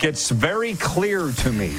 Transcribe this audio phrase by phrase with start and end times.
[0.00, 1.70] It's very clear to me.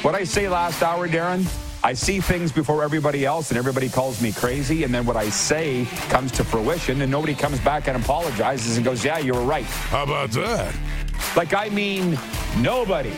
[0.00, 1.46] What I say last hour, Darren,
[1.84, 4.84] I see things before everybody else, and everybody calls me crazy.
[4.84, 8.84] And then what I say comes to fruition, and nobody comes back and apologizes and
[8.84, 9.64] goes, Yeah, you were right.
[9.64, 10.74] How about that?
[11.36, 12.18] Like, I mean,
[12.58, 13.12] nobody.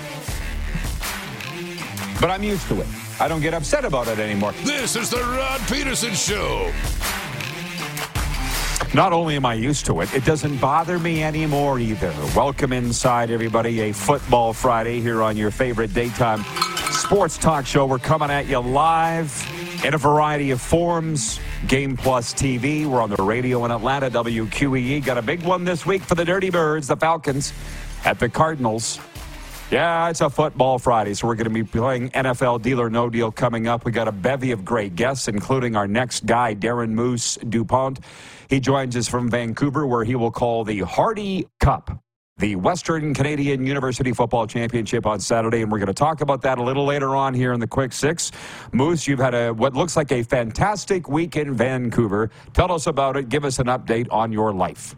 [2.20, 2.88] But I'm used to it.
[3.20, 4.52] I don't get upset about it anymore.
[4.64, 6.72] This is the Rod Pedersen Show.
[8.96, 12.14] Not only am I used to it, it doesn't bother me anymore either.
[12.34, 13.80] Welcome inside, everybody.
[13.80, 16.42] A Football Friday here on your favorite daytime
[16.92, 17.84] sports talk show.
[17.84, 19.30] We're coming at you live
[19.84, 21.38] in a variety of forms.
[21.66, 22.86] Game Plus TV.
[22.86, 25.04] We're on the radio in Atlanta, WQEE.
[25.04, 27.52] Got a big one this week for the Dirty Birds, the Falcons,
[28.06, 28.98] at the Cardinals.
[29.70, 33.10] Yeah, it's a football Friday, so we're going to be playing NFL Deal or No
[33.10, 33.84] Deal coming up.
[33.84, 37.98] We got a bevy of great guests, including our next guy, Darren Moose DuPont.
[38.48, 42.02] He joins us from Vancouver, where he will call the Hardy Cup,
[42.38, 46.58] the Western Canadian University Football Championship on Saturday, and we're going to talk about that
[46.58, 48.30] a little later on here in the Quick Six.
[48.72, 52.30] Moose, you've had a what looks like a fantastic week in Vancouver.
[52.52, 53.28] Tell us about it.
[53.28, 54.94] Give us an update on your life.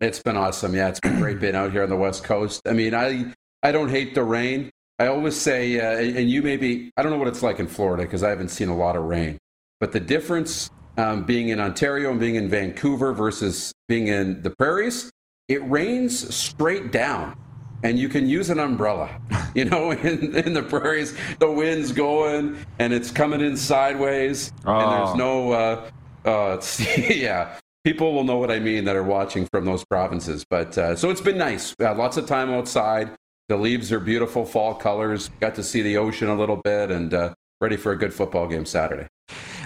[0.00, 0.74] It's been awesome.
[0.74, 2.62] Yeah, it's been great being out here on the West Coast.
[2.66, 4.70] I mean, I I don't hate the rain.
[4.98, 8.02] I always say, uh, and you maybe I don't know what it's like in Florida
[8.02, 9.38] because I haven't seen a lot of rain,
[9.78, 14.50] but the difference um, being in Ontario and being in Vancouver versus being in the
[14.50, 15.10] prairies,
[15.48, 17.36] it rains straight down.
[17.82, 19.10] And you can use an umbrella.
[19.54, 24.90] You know, in, in the prairies, the wind's going and it's coming in sideways, and
[24.90, 25.14] there's Oh.
[25.14, 25.90] no, uh,
[26.24, 26.60] uh,
[27.08, 30.44] yeah, people will know what I mean that are watching from those provinces.
[30.50, 31.72] But uh, so it's been nice.
[31.80, 33.10] Uh, lots of time outside.
[33.48, 35.30] The leaves are beautiful, fall colors.
[35.38, 38.46] Got to see the ocean a little bit, and uh, ready for a good football
[38.46, 39.06] game Saturday.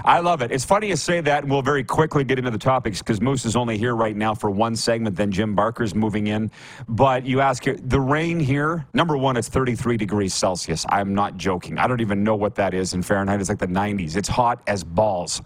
[0.05, 0.53] I love it.
[0.53, 3.45] It's funny you say that, and we'll very quickly get into the topics because Moose
[3.45, 6.53] is only here right now for one segment, then Jim Barker's moving in.
[6.89, 10.87] But you ask the rain here, number one, it's 33 degrees Celsius.
[10.89, 11.77] I'm not joking.
[11.77, 13.41] I don't even know what that is in Fahrenheit.
[13.41, 14.17] It's like the 90s.
[14.17, 15.43] It's hot as balls.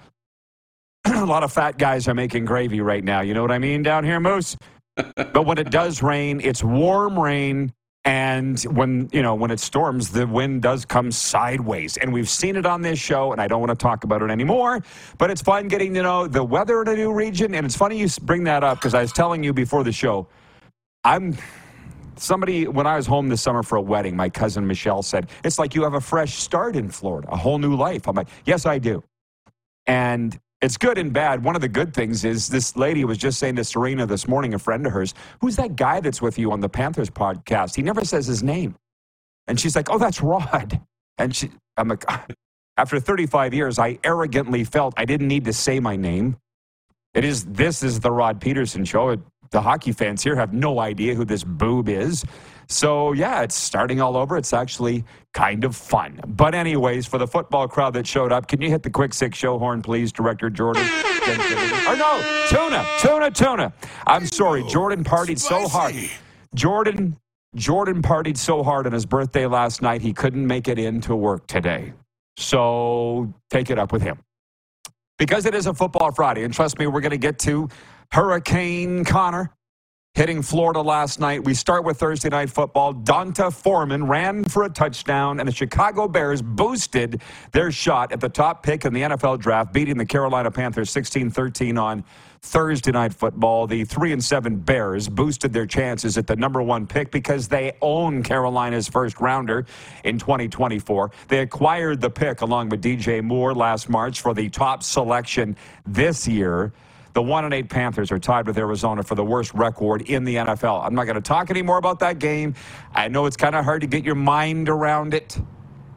[1.07, 3.23] a lot of fat guys are making gravy right now.
[3.23, 4.59] You know what I mean down here, Moose?
[4.95, 7.73] but when it does rain, it's warm rain.
[8.05, 12.57] And when you know when it storms, the wind does come sideways, and we've seen
[12.57, 13.31] it on this show.
[13.31, 14.83] And I don't want to talk about it anymore,
[15.19, 17.55] but it's fun getting to know the weather in a new region.
[17.55, 20.27] And it's funny you bring that up because I was telling you before the show,
[21.05, 21.37] I'm
[22.17, 24.17] somebody when I was home this summer for a wedding.
[24.17, 27.59] My cousin Michelle said it's like you have a fresh start in Florida, a whole
[27.59, 28.09] new life.
[28.09, 29.05] I'm like, yes, I do,
[29.87, 31.45] and it's good and bad.
[31.45, 34.55] One of the good things is this lady was just saying to Serena this morning,
[34.55, 37.77] a friend of hers, who's that guy that's with you on the Panthers podcast?
[37.77, 38.77] He never says his name.
[39.49, 40.81] And she's like, oh, that's Rod.
[41.19, 42.05] And she, I'm like,
[42.79, 46.37] after 35 years, I arrogantly felt I didn't need to say my name.
[47.15, 49.17] It is, this is the Rod Pedersen show.
[49.51, 52.25] The hockey fans here have no idea who this boob is.
[52.73, 54.37] So, yeah, it's starting all over.
[54.39, 55.05] It's actually
[55.35, 56.21] kind of fun.
[56.27, 59.39] But, anyways, for the football crowd that showed up, can you hit the quick six
[59.39, 60.85] show horn, please, Director Jordan?
[61.89, 63.73] or no, Tuna, Tuna, Tuna.
[64.07, 64.65] I'm sorry.
[64.69, 65.95] Jordan partied so hard.
[66.55, 67.17] Jordan,
[67.57, 71.47] Jordan partied so hard on his birthday last night, he couldn't make it into work
[71.49, 71.93] today.
[72.39, 74.19] So, take it up with him.
[75.19, 76.45] because it is a football Friday.
[76.45, 77.69] And trust me, we're going to get to
[78.13, 79.51] Hurricane Connor
[80.15, 81.43] hitting Florida last night.
[81.43, 82.93] We start with Thursday night football.
[82.93, 87.23] D'Onta Foreman ran for a touchdown, and the Chicago Bears boosted
[87.53, 91.31] their shot at the top pick in the NFL draft, beating the Carolina Panthers 16
[91.31, 92.05] 13 on
[92.43, 93.67] Thursday night football.
[93.67, 97.73] The 3 and 7 Bears boosted their chances at the number one pick because they
[97.81, 99.65] own Carolina's first rounder
[100.05, 101.11] in 2024.
[101.29, 105.57] They acquired the pick along with DJ Moore last March for the top selection
[105.87, 106.75] this year.
[107.15, 110.37] The one and eight Panthers are tied with Arizona for the worst record in the
[110.37, 110.85] NFL.
[110.85, 112.55] I'm not going to talk anymore about that game.
[112.95, 115.39] I know it's kind of hard to get your mind around it.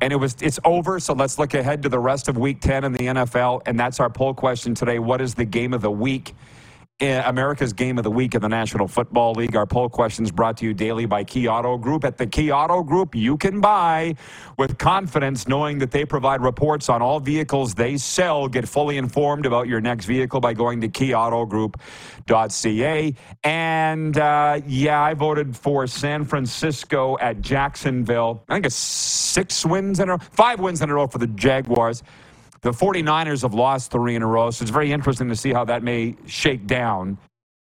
[0.01, 2.83] And it was it's over, so let's look ahead to the rest of week 10
[2.83, 3.61] in the NFL.
[3.65, 4.99] And that's our poll question today.
[4.99, 6.35] What is the game of the week?
[7.01, 9.57] America's Game of the Week in the National Football League.
[9.57, 12.05] Our poll questions brought to you daily by Key Auto Group.
[12.05, 14.15] At the Key Auto Group, you can buy
[14.57, 18.47] with confidence knowing that they provide reports on all vehicles they sell.
[18.47, 23.13] Get fully informed about your next vehicle by going to keyautogroup.ca.
[23.43, 28.45] And uh, yeah, I voted for San Francisco at Jacksonville.
[28.47, 31.27] I think it's six wins in a row, five wins in a row for the
[31.27, 32.03] Jaguars.
[32.65, 35.65] The 49ers have lost three in a row, so it's very interesting to see how
[35.65, 37.19] that may shake down.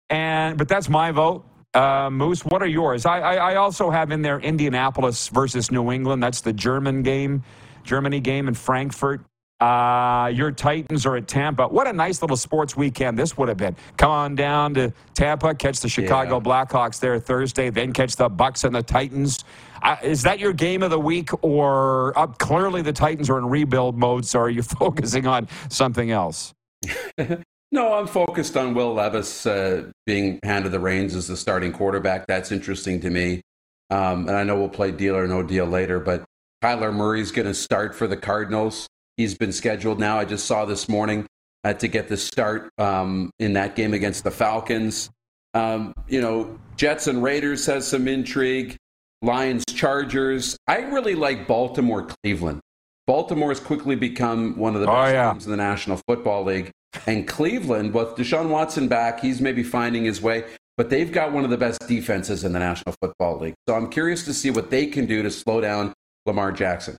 [0.10, 1.46] And but that's my vote.
[1.74, 3.06] Uh, Moose, what are yours?
[3.06, 6.22] I, I, I also have in there Indianapolis versus New England.
[6.22, 7.44] That's the German game,
[7.86, 9.22] Germany game in Frankfurt.
[9.60, 11.68] Uh, your Titans are at Tampa.
[11.68, 13.76] What a nice little sports weekend this would have been.
[13.98, 16.44] Come on down to Tampa, catch the Chicago Yeah.
[16.44, 19.44] Blackhawks there Thursday, then catch the Bucks and the Titans.
[19.82, 23.46] Uh, is that your game of the week, or uh, clearly the Titans are in
[23.46, 24.26] rebuild mode?
[24.26, 26.54] So are you focusing on something else?
[27.72, 32.26] No, I'm focused on Will Levis uh, being handed the reins as the starting quarterback.
[32.26, 33.42] That's interesting to me.
[33.92, 36.24] Um, and I know we'll play deal or no deal later, but
[36.64, 38.88] Kyler Murray's going to start for the Cardinals.
[39.20, 40.18] He's been scheduled now.
[40.18, 41.26] I just saw this morning
[41.66, 45.10] uh, to get the start um, in that game against the Falcons.
[45.54, 48.78] Um, you know, Jets and Raiders has some intrigue.
[49.22, 50.56] Lions, Chargers.
[50.70, 52.62] I really like Baltimore, Cleveland.
[53.08, 55.32] Baltimore has quickly become one of the Oh, best yeah.
[55.34, 56.72] teams in the National Football League.
[57.06, 60.46] And Cleveland, with Deshaun Watson back, he's maybe finding his way,
[60.78, 63.56] but they've got one of the best defenses in the National Football League.
[63.68, 65.92] So I'm curious to see what they can do to slow down
[66.26, 66.96] Lamar Jackson.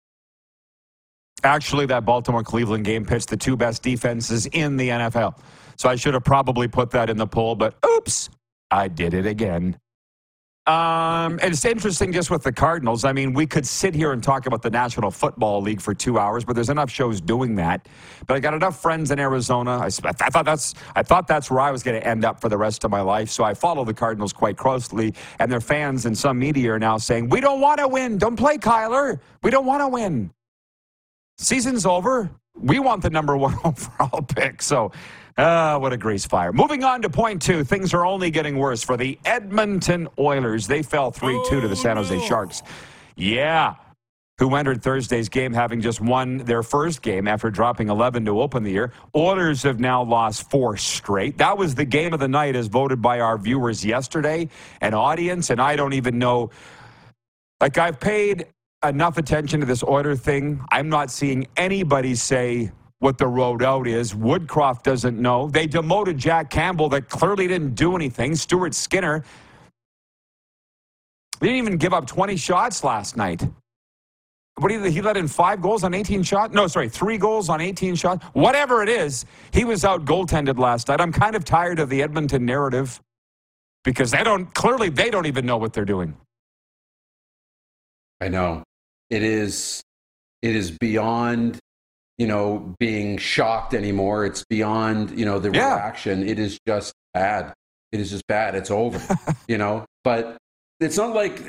[1.42, 5.38] Actually, that Baltimore Cleveland game pitched the two best defenses in the NFL.
[5.76, 8.28] So I should have probably put that in the poll, but oops,
[8.70, 9.78] I did it again.
[10.66, 13.04] Um, and it's interesting just with the Cardinals.
[13.04, 16.18] I mean, we could sit here and talk about the National Football League for two
[16.18, 17.88] hours, but there's enough shows doing that.
[18.26, 19.78] But I got enough friends in Arizona.
[19.78, 22.50] I, I thought that's I thought that's where I was going to end up for
[22.50, 23.30] the rest of my life.
[23.30, 26.98] So I follow the Cardinals quite closely, and their fans and some media are now
[26.98, 28.18] saying, "We don't want to win.
[28.18, 29.18] Don't play Kyler.
[29.42, 30.30] We don't want to win."
[31.40, 32.30] Season's over.
[32.54, 34.60] We want the number one overall pick.
[34.60, 34.92] So,
[35.38, 36.52] uh, what a grease fire.
[36.52, 37.64] Moving on to point two.
[37.64, 40.66] Things are only getting worse for the Edmonton Oilers.
[40.66, 42.62] They fell 3 2 to the San Jose Sharks.
[43.16, 43.76] Yeah.
[44.38, 48.62] Who entered Thursday's game having just won their first game after dropping 11 to open
[48.62, 48.92] the year.
[49.14, 51.38] Oilers have now lost four straight.
[51.38, 54.48] That was the game of the night as voted by our viewers yesterday,
[54.80, 56.50] an audience, and I don't even know
[57.60, 58.46] like I've paid
[58.84, 60.64] enough attention to this order thing.
[60.70, 64.14] I'm not seeing anybody say what the road out is.
[64.14, 65.48] Woodcroft doesn't know.
[65.48, 68.34] They demoted Jack Campbell that clearly didn't do anything.
[68.34, 69.24] Stuart Skinner
[71.40, 73.42] they didn't even give up 20 shots last night.
[74.56, 76.52] What you, he let in five goals on 18 shots?
[76.52, 78.24] No, sorry, three goals on 18 shots.
[78.34, 81.00] Whatever it is, he was out goaltended last night.
[81.00, 83.00] I'm kind of tired of the Edmonton narrative
[83.84, 86.14] because they don't clearly they don't even know what they're doing.
[88.20, 88.62] I know
[89.10, 89.82] it is.
[90.42, 91.58] It is beyond,
[92.16, 94.24] you know, being shocked anymore.
[94.24, 95.74] It's beyond, you know, the Yeah.
[95.74, 96.26] reaction.
[96.26, 97.52] It is just bad.
[97.92, 98.54] It is just bad.
[98.54, 99.00] It's over,
[99.48, 99.84] you know.
[100.04, 100.36] But
[100.78, 101.42] it's not like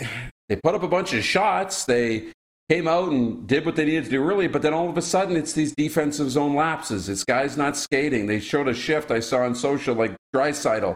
[0.50, 1.86] they put up a bunch of shots.
[1.86, 2.32] They
[2.70, 5.01] came out and did what they needed to do really but then all of a
[5.01, 7.08] sudden it's these defensive zone lapses.
[7.10, 8.27] It's guys not skating.
[8.27, 10.96] They showed a shift I saw on social, like Draisaitl,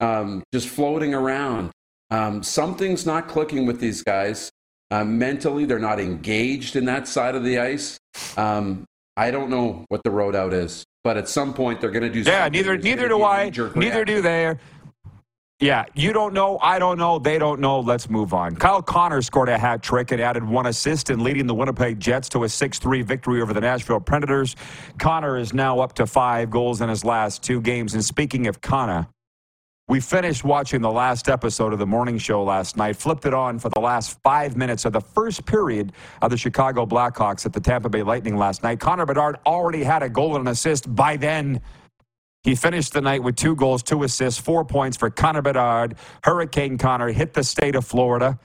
[0.00, 1.70] um, just floating around.
[2.10, 4.50] Um, something's not clicking with these guys.
[4.94, 7.98] Uh, mentally, they're not engaged in that side of the ice.
[8.36, 8.84] Um,
[9.16, 12.10] I don't know what the road out is, but at some point they're going to
[12.10, 12.20] do.
[12.20, 12.52] Yeah, something.
[12.52, 13.46] neither neither do I.
[13.46, 14.06] Neither reaction.
[14.06, 14.54] do they.
[15.58, 17.80] Yeah, you don't know, I don't know, they don't know.
[17.80, 18.54] Let's move on.
[18.54, 22.28] Kyle Connor scored a hat trick and added one assist in leading the Winnipeg Jets
[22.30, 24.54] to a 6-3 victory over the Nashville Predators.
[24.98, 27.94] Connor is now up to five goals in his last two games.
[27.94, 29.08] And speaking of Connor,
[29.86, 33.58] We finished watching the last episode of the morning show last night, flipped it on
[33.58, 37.60] for the last five minutes of the first period of the Chicago Blackhawks at the
[37.60, 38.80] Tampa Bay Lightning last night.
[38.80, 41.60] Connor Bedard already had a goal and an assist by then.
[42.44, 45.96] He finished the night with two goals, two assists, four points for Connor Bedard.
[46.22, 48.38] Hurricane Connor hit the state of Florida.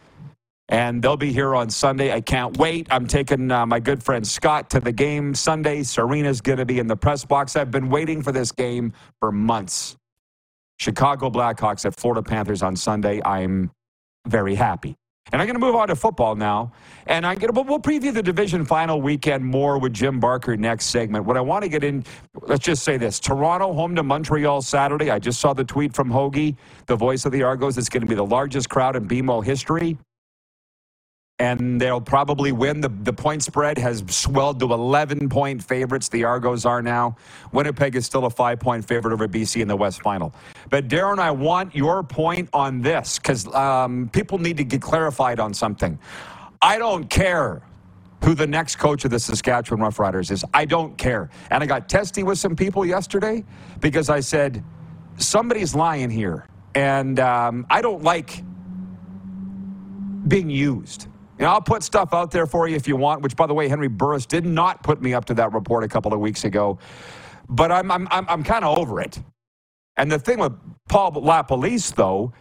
[0.67, 2.12] And they'll be here on Sunday.
[2.12, 2.88] I can't wait.
[2.91, 5.84] I'm taking uh, my good friend Scott to the game Sunday.
[5.84, 7.55] Serena's going to be in the press box.
[7.55, 8.91] I've been waiting for this game
[9.22, 9.96] for months.
[10.79, 13.21] Chicago Blackhawks at Florida Panthers on Sunday.
[13.24, 13.71] I'm
[14.27, 14.95] very happy.
[15.31, 16.71] And I'm going to move on to football now.
[17.05, 20.86] And I'm going to, we'll preview the division final weekend more with Jim Barker next
[20.86, 21.25] segment.
[21.25, 22.03] What I want to get in,
[22.41, 25.12] let's just say this Toronto home to Montreal Saturday.
[25.12, 26.55] I just saw the tweet from Hoagie,
[26.88, 27.77] the voice of the Argos.
[27.77, 29.98] It's going to be the largest crowd in BMO history
[31.39, 32.81] and they'll probably win.
[32.81, 36.10] The, the point spread has swelled to 11 point favorites.
[36.10, 37.15] The Argos are now.
[37.53, 40.34] Winnipeg is still a five point favorite over BC in the West Final.
[40.69, 45.39] But Darren, I want your point on this because um, people need to get clarified
[45.39, 45.98] on something.
[46.62, 47.62] I don't care
[48.24, 50.43] who the next coach of the Saskatchewan Roughriders is.
[50.53, 51.29] I don't care.
[51.51, 53.46] And I got testy with some people yesterday
[53.79, 54.63] because I said,
[55.17, 56.46] somebody's lying here.
[56.75, 58.43] And um, I don't like
[60.27, 61.08] being used.
[61.39, 63.69] Know, I'll put stuff out there for you if you want, which, by the way,
[63.69, 66.77] Henry Burris did not put me up to that report a couple of weeks ago.
[67.48, 69.19] But I'm, I'm, I'm, I'm kind of over it.
[69.96, 70.53] And the thing with
[70.89, 72.34] Paul LaPolice, though,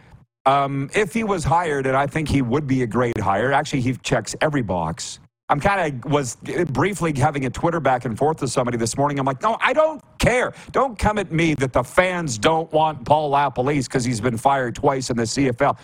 [0.45, 3.81] um, if he was hired, and I think he would be a great hire, actually,
[3.81, 5.19] he checks every box.
[5.49, 9.17] I'm kind of was briefly having a Twitter back and forth with somebody this morning.
[9.17, 10.53] I'm like, no, I don't care.
[10.71, 14.75] Don't come at me that the fans don't want Paul LaPolice because he's been fired
[14.75, 15.77] twice in the CFL.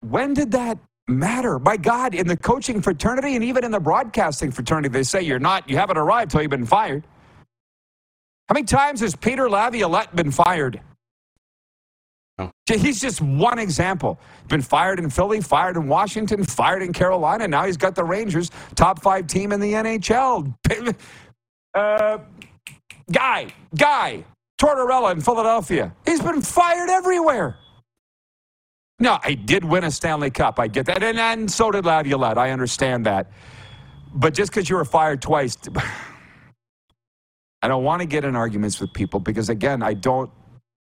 [0.00, 1.58] When did that matter.
[1.58, 5.38] My God, in the coaching fraternity and even in the broadcasting fraternity, they say you're
[5.38, 7.04] not, you haven't arrived till you've been fired.
[8.48, 10.80] How many times has Peter Laviolette been fired?
[12.38, 12.50] Oh.
[12.66, 14.18] He's just one example.
[14.48, 17.46] Been fired in Philly, fired in Washington, fired in Carolina.
[17.48, 20.54] Now he's got the Rangers, top five team in the NHL.
[21.74, 22.18] Uh,
[23.10, 24.24] guy, guy,
[24.60, 25.92] Tortorella in Philadelphia.
[26.06, 27.56] He's been fired everywhere.
[29.04, 30.58] No, I did win a Stanley Cup.
[30.58, 31.02] I get that.
[31.02, 32.38] And, and so did Laviolette.
[32.38, 33.30] I understand that.
[34.14, 35.58] But just because you were fired twice,
[37.60, 40.30] I don't want to get in arguments with people because, again, I don't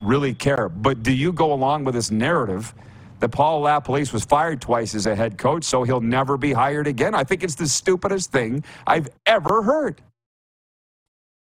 [0.00, 0.68] really care.
[0.68, 2.72] But do you go along with this narrative
[3.18, 6.86] that Paul LaPolice was fired twice as a head coach, so he'll never be hired
[6.86, 7.16] again?
[7.16, 10.00] I think it's the stupidest thing I've ever heard.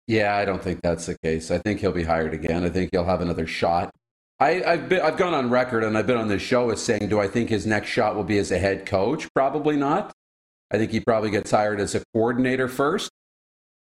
[0.07, 1.51] Yeah, I don't think that's the case.
[1.51, 2.63] I think he'll be hired again.
[2.63, 3.95] I think he'll have another shot.
[4.41, 7.09] I, have been, I've gone on record and I've been on this show as saying,
[7.09, 9.29] do I think his next shot will be as a head coach?
[9.35, 10.13] Probably not.
[10.71, 13.11] I think he probably gets hired as a coordinator first,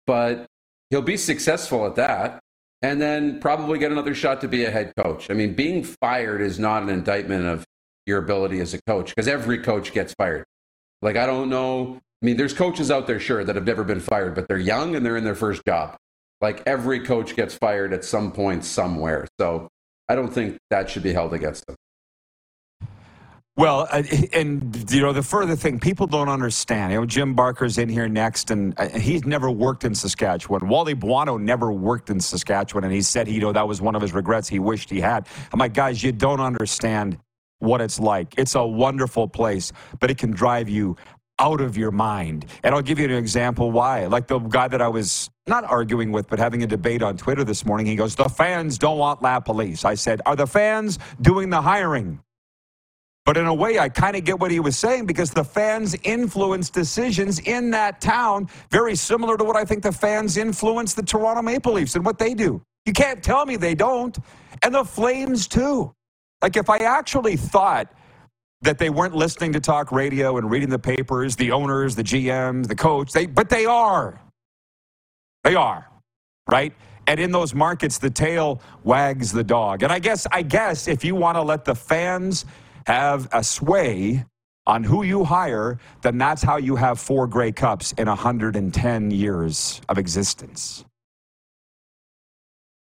[0.06, 0.46] but
[0.90, 2.40] he'll be successful at that
[2.82, 5.30] and then probably get another shot to be a head coach.
[5.30, 7.64] I mean, being fired is not an indictment of
[8.06, 10.44] your ability as a coach because every coach gets fired.
[11.02, 11.98] Like, I don't know.
[12.22, 14.94] I mean, there's coaches out there, sure, that have never been fired, but they're young
[14.94, 15.96] and they're in their first job.
[16.40, 19.26] Like, every coach gets fired at some point somewhere.
[19.40, 19.68] So,
[20.08, 21.76] I don't think that should be held against them.
[23.56, 26.92] Well, and you know the further thing, people don't understand.
[26.92, 30.68] You know, Jim Barker's in here next, and uh, he's never worked in Saskatchewan.
[30.68, 34.02] Wally Buono never worked in Saskatchewan, and he said you know that was one of
[34.02, 34.48] his regrets.
[34.48, 35.28] He wished he had.
[35.52, 37.16] I'm like, guys, you don't understand
[37.60, 38.34] what it's like.
[38.36, 39.70] It's a wonderful place,
[40.00, 40.96] but it can drive you
[41.38, 42.46] out of your mind.
[42.62, 44.06] And I'll give you an example why.
[44.06, 47.44] Like the guy that I was not arguing with, but having a debate on Twitter
[47.44, 49.84] this morning, he goes, The fans don't want LaPolice.
[49.84, 52.20] I said, Are the fans doing the hiring?
[53.24, 55.96] But in a way, I kind of get what he was saying because the fans
[56.04, 61.02] influence decisions in that town, very similar to what I think the fans influence the
[61.04, 62.62] Toronto Maple Leafs and what they do.
[62.86, 64.18] You can't tell me they don't.
[64.62, 65.94] And the Flames, too.
[66.42, 67.92] Like, if I actually thought
[68.64, 72.66] that they weren't listening to talk radio and reading the papers, the owners, the GMs,
[72.66, 73.12] the coach.
[73.12, 74.20] They, but they are.
[75.44, 75.86] They are,
[76.50, 76.72] right?
[77.06, 79.82] And in those markets, the tail wags the dog.
[79.82, 82.46] And I guess, I guess, if you want to let the fans
[82.86, 84.24] have a sway
[84.66, 89.82] on who you hire, then that's how you have four Grey Cups in 110 years
[89.90, 90.84] of existence.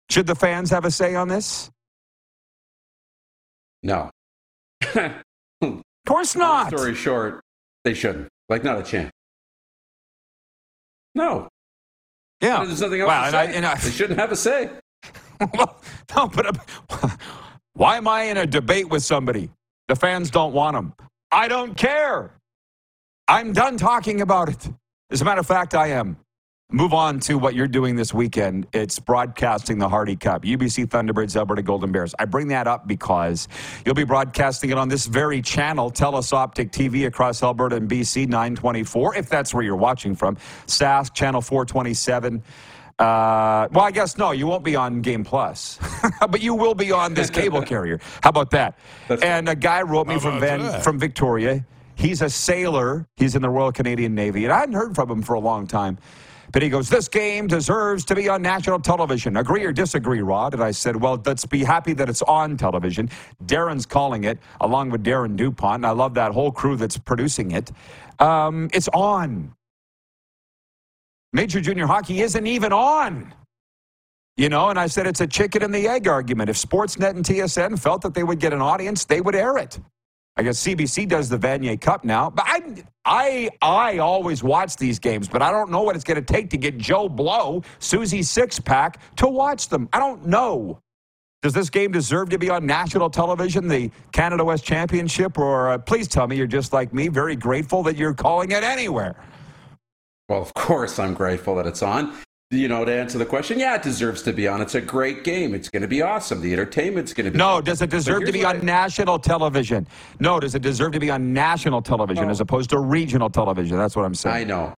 [0.09, 1.69] Should the fans have a say on this?
[3.83, 4.09] No.
[5.61, 6.71] Of course not.
[6.71, 7.41] Long story short,
[7.83, 8.29] they shouldn't.
[8.49, 9.11] Like, not a chance.
[11.15, 11.47] No.
[12.41, 12.63] Yeah.
[12.63, 13.27] There's nothing else say.
[13.27, 14.69] And I, and I, they shouldn't have a say.
[15.53, 15.81] well,
[16.15, 16.57] no, but
[16.89, 17.09] uh,
[17.73, 19.49] why am I in a debate with somebody?
[19.87, 20.93] The fans don't want them.
[21.31, 22.31] I don't care.
[23.27, 24.69] I'm done talking about it.
[25.11, 26.17] As a matter of fact, I am.
[26.69, 28.67] Move on to what you're doing this weekend.
[28.73, 32.13] It's broadcasting the Hardy Cup, UBC Thunderbirds, Alberta Golden Bears.
[32.19, 33.47] I bring that up because
[33.85, 38.27] you'll be broadcasting it on this very channel, Telus Optik TV across Alberta and BC
[38.27, 40.35] 924, if that's where you're watching from.
[40.65, 42.43] Sask channel 427.
[42.99, 45.79] Uh, well, I guess no, you won't be on Game Plus,
[46.29, 48.01] but you will be on this cable carrier.
[48.21, 48.77] How about that?
[49.07, 50.83] That's and a guy wrote me from Van that?
[50.83, 51.65] from Victoria.
[51.95, 53.07] He's a sailor.
[53.15, 55.65] He's in the Royal Canadian Navy, and I hadn't heard from him for a long
[55.65, 55.97] time.
[56.51, 60.53] But he goes, "This game deserves to be on national television." Agree or disagree, Rod?
[60.53, 63.09] And I said, "Well, let's be happy that it's on television."
[63.45, 65.75] Darren's calling it, along with Darren Dupont.
[65.75, 67.71] And I love that whole crew that's producing it.
[68.19, 69.53] Um, it's on.
[71.33, 73.33] Major Junior Hockey isn't even on.
[74.37, 76.49] You know, and I said it's a chicken and the egg argument.
[76.49, 79.79] If Sportsnet and TSN felt that they would get an audience, they would air it.
[80.37, 84.99] I guess CBC does the Vanier Cup now, but I, I, I always watch these
[84.99, 88.19] games, but I don't know what it's going to take to get Joe Blow, Susie
[88.19, 89.89] Sixpack to watch them.
[89.93, 90.79] I don't know.
[91.41, 95.77] Does this game deserve to be on national television, the Canada West Championship, or uh,
[95.79, 99.15] please tell me you're just like me, very grateful that you're calling it anywhere.
[100.29, 102.13] Well, of course, I'm grateful that it's on.
[102.49, 104.61] You know, to answer the question, yeah, it deserves to be on.
[104.61, 105.53] It's a great game.
[105.53, 106.39] It's going to be awesome.
[106.39, 107.37] The entertainment's going to be.
[107.37, 109.85] No, does it deserve to be on I- national television?
[110.21, 112.31] No, does it deserve to be on national television No.
[112.31, 112.43] as oh.
[112.43, 113.77] opposed to regional television?
[113.77, 114.33] That's what I'm saying.
[114.33, 114.73] I know.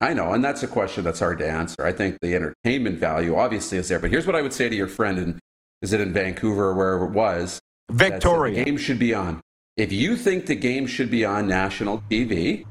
[0.00, 0.32] I know.
[0.32, 1.86] And that's a question that's hard to answer.
[1.86, 4.00] I think the entertainment value obviously is there.
[4.00, 5.38] But here's what I would say to your friend, and
[5.82, 7.60] is it in Vancouver or wherever it was?
[7.92, 8.58] Victoria.
[8.58, 9.40] The game should be on.
[9.76, 12.64] If you think the game should be on national TV,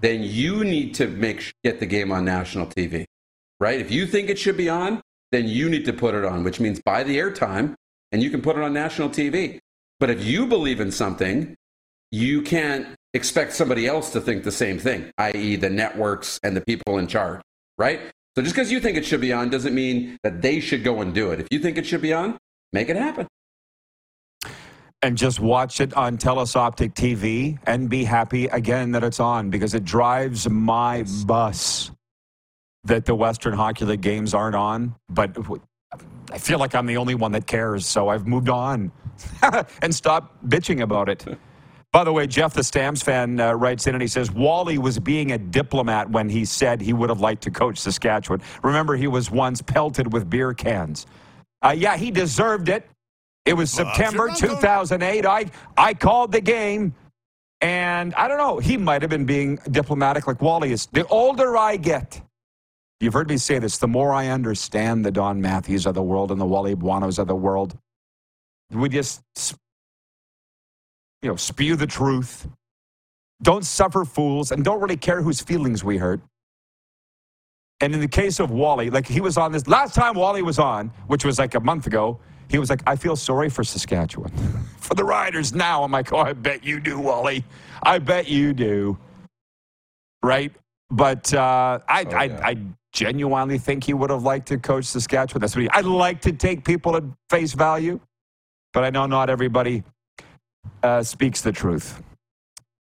[0.00, 3.04] then you need to make get the game on national TV,
[3.60, 3.80] right?
[3.80, 5.00] If you think it should be on,
[5.32, 7.74] then you need to put it on, which means buy the airtime
[8.12, 9.58] and you can put it on national TV.
[9.98, 11.54] But if you believe in something,
[12.10, 16.60] you can't expect somebody else to think the same thing, i.e., the networks and the
[16.60, 17.40] people in charge,
[17.78, 18.00] right?
[18.36, 21.00] So just because you think it should be on doesn't mean that they should go
[21.00, 21.40] and do it.
[21.40, 22.38] If you think it should be on,
[22.72, 23.26] make it happen.
[25.02, 29.50] and just watch it on Telus Optik TV and be happy again that it's on
[29.50, 31.90] because it drives my bus
[32.86, 34.94] that the Western Hockey League games aren't on.
[35.08, 35.36] But
[36.32, 38.92] I feel like I'm the only one that cares, so I've moved on
[39.82, 41.24] and stopped bitching about it.
[41.92, 44.98] By the way, Jeff, the Stamps fan, uh, writes in and he says Wally was
[44.98, 48.42] being a diplomat when he said he would have liked to coach Saskatchewan.
[48.62, 51.06] Remember, he was once pelted with beer cans.
[51.62, 52.86] Uh, yeah, he deserved it.
[53.46, 55.24] It was Well, September 2008.
[55.24, 55.46] I,
[55.76, 56.94] I called the game,
[57.62, 60.86] and I don't know, he might have been being diplomatic like Wally is.
[60.92, 62.20] The older I get,
[63.00, 66.30] you've heard me say this, the more I understand the Don Matthews of the world
[66.30, 67.76] and the Wally Buonos of the world.
[68.70, 69.22] We just,
[71.22, 72.48] you know, spew the truth.
[73.42, 76.20] Don't suffer fools, and don't really care whose feelings we hurt.
[77.80, 80.58] And in the case of Wally, like he was on this last time Wally was
[80.58, 84.30] on, which was like a month ago, he was like, I feel sorry for Saskatchewan.
[84.78, 85.82] for the riders now.
[85.82, 87.44] I'm like, oh, I bet you do, Wally.
[87.82, 88.96] I bet you do.
[90.22, 90.52] Right?
[90.90, 92.40] But uh, I, Oh, I, yeah.
[92.42, 92.56] I
[92.96, 95.40] genuinely think he would have liked to coach Saskatchewan.
[95.40, 98.00] That's what he, I like to take people at face value,
[98.72, 99.84] but I know not everybody
[100.82, 102.02] uh, speaks the truth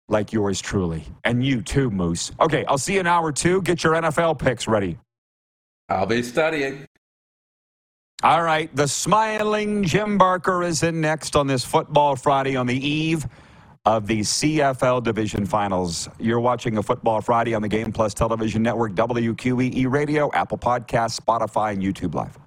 [0.10, 1.04] like yours truly.
[1.23, 2.32] And you too, Moose.
[2.39, 3.62] Okay, I'll see you in hour two.
[3.63, 4.99] Get your NFL picks ready.
[5.89, 6.86] I'll be studying.
[8.21, 12.88] All right, the smiling Jim Barker is in next on this Football Friday on the
[12.88, 13.26] eve
[13.85, 16.07] of the CFL Division Finals.
[16.19, 21.19] You're watching a Football Friday on the Game Plus Television Network, WQEE Radio, Apple Podcasts,
[21.19, 22.37] Spotify, and YouTube Live.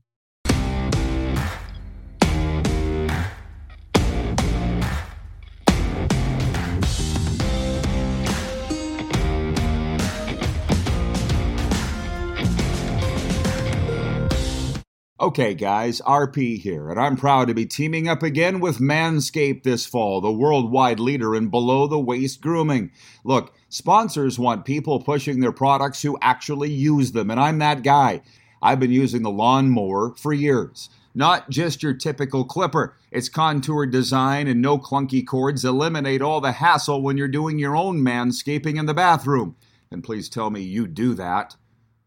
[15.18, 19.86] Okay, guys, RP here, and I'm proud to be teaming up again with Manscaped this
[19.86, 22.90] fall, the worldwide leader in below the waist grooming.
[23.24, 28.20] Look, sponsors want people pushing their products who actually use them, and I'm that guy.
[28.60, 30.90] I've been using the lawnmower for years.
[31.14, 32.94] Not just your typical clipper.
[33.10, 37.74] Its contoured design and no clunky cords eliminate all the hassle when you're doing your
[37.74, 39.56] own manscaping in the bathroom.
[39.90, 41.56] And please tell me you do that.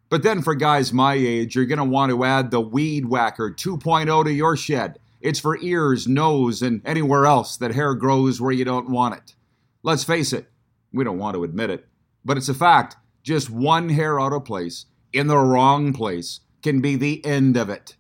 [0.09, 3.51] But then for guys my age, you're going to want to add the Weed Whacker
[3.51, 4.99] 2.0 to your shed.
[5.21, 9.35] It's for ears, nose, and anywhere else that hair grows where you don't want it.
[9.83, 10.49] Let's face it,
[10.91, 11.87] we don't want to admit it,
[12.25, 12.95] but it's a fact.
[13.21, 17.69] Just one hair out of place in the wrong place can be the end of
[17.69, 17.95] it.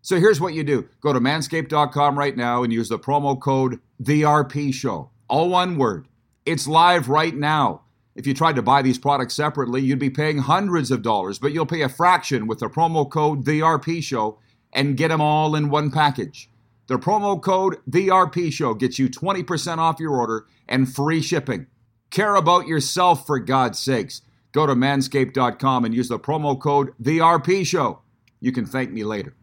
[0.00, 3.80] So here's what you do go to manscaped.com right now and use the promo code
[4.02, 5.10] TheRP Show.
[5.28, 6.08] All one word.
[6.44, 7.81] It's live right now.
[8.14, 11.52] If you tried to buy these products separately, you'd be paying hundreds of dollars, but
[11.52, 14.38] you'll pay a fraction with the promo code The Show
[14.72, 16.50] and get them all in one package.
[16.88, 21.66] The promo code The Show gets you 20% off your order and free shipping.
[22.10, 24.20] Care about yourself for God's sakes.
[24.52, 28.00] Go to manscaped.com and use the promo code The Show.
[28.40, 29.34] You can thank me later.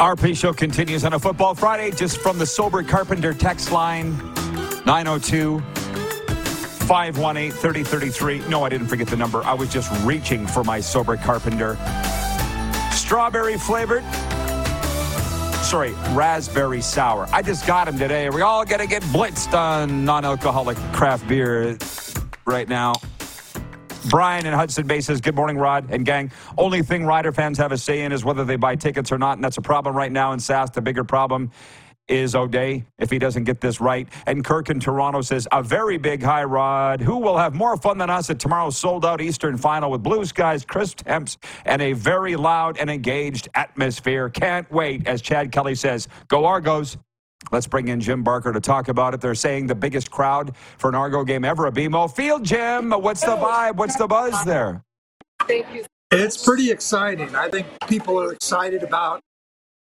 [0.00, 4.16] RP Show continues on a Football Friday just from the Sober Carpenter text line
[4.86, 5.60] 902
[6.86, 8.48] 518 3033.
[8.48, 9.42] No, I didn't forget the number.
[9.42, 11.76] I was just reaching for my Sober Carpenter.
[12.92, 14.02] Strawberry flavored.
[15.64, 17.28] Sorry, raspberry sour.
[17.30, 18.30] I just got them today.
[18.30, 21.76] We all got to get blitzed on non alcoholic craft beer
[22.46, 22.94] right now.
[24.08, 26.32] Brian in Hudson Bay says, Good morning, Rod and gang.
[26.56, 29.36] Only thing Rider fans have a say in is whether they buy tickets or not,
[29.36, 30.72] and that's a problem right now in Sask.
[30.72, 31.50] The bigger problem
[32.08, 34.08] is O'Day if he doesn't get this right.
[34.26, 37.00] And Kirk in Toronto says, A very big high, Rod.
[37.00, 40.24] Who will have more fun than us at tomorrow's sold out Eastern final with blue
[40.24, 44.28] skies, crisp temps, and a very loud and engaged atmosphere?
[44.28, 46.96] Can't wait, as Chad Kelly says, Go Argos.
[47.50, 49.20] Let's bring in Jim Barker to talk about it.
[49.20, 52.44] They're saying the biggest crowd for an Argo game ever at BMO Field.
[52.44, 53.76] Jim, what's the vibe?
[53.76, 54.84] What's the buzz there?
[56.10, 57.34] It's pretty exciting.
[57.34, 59.20] I think people are excited about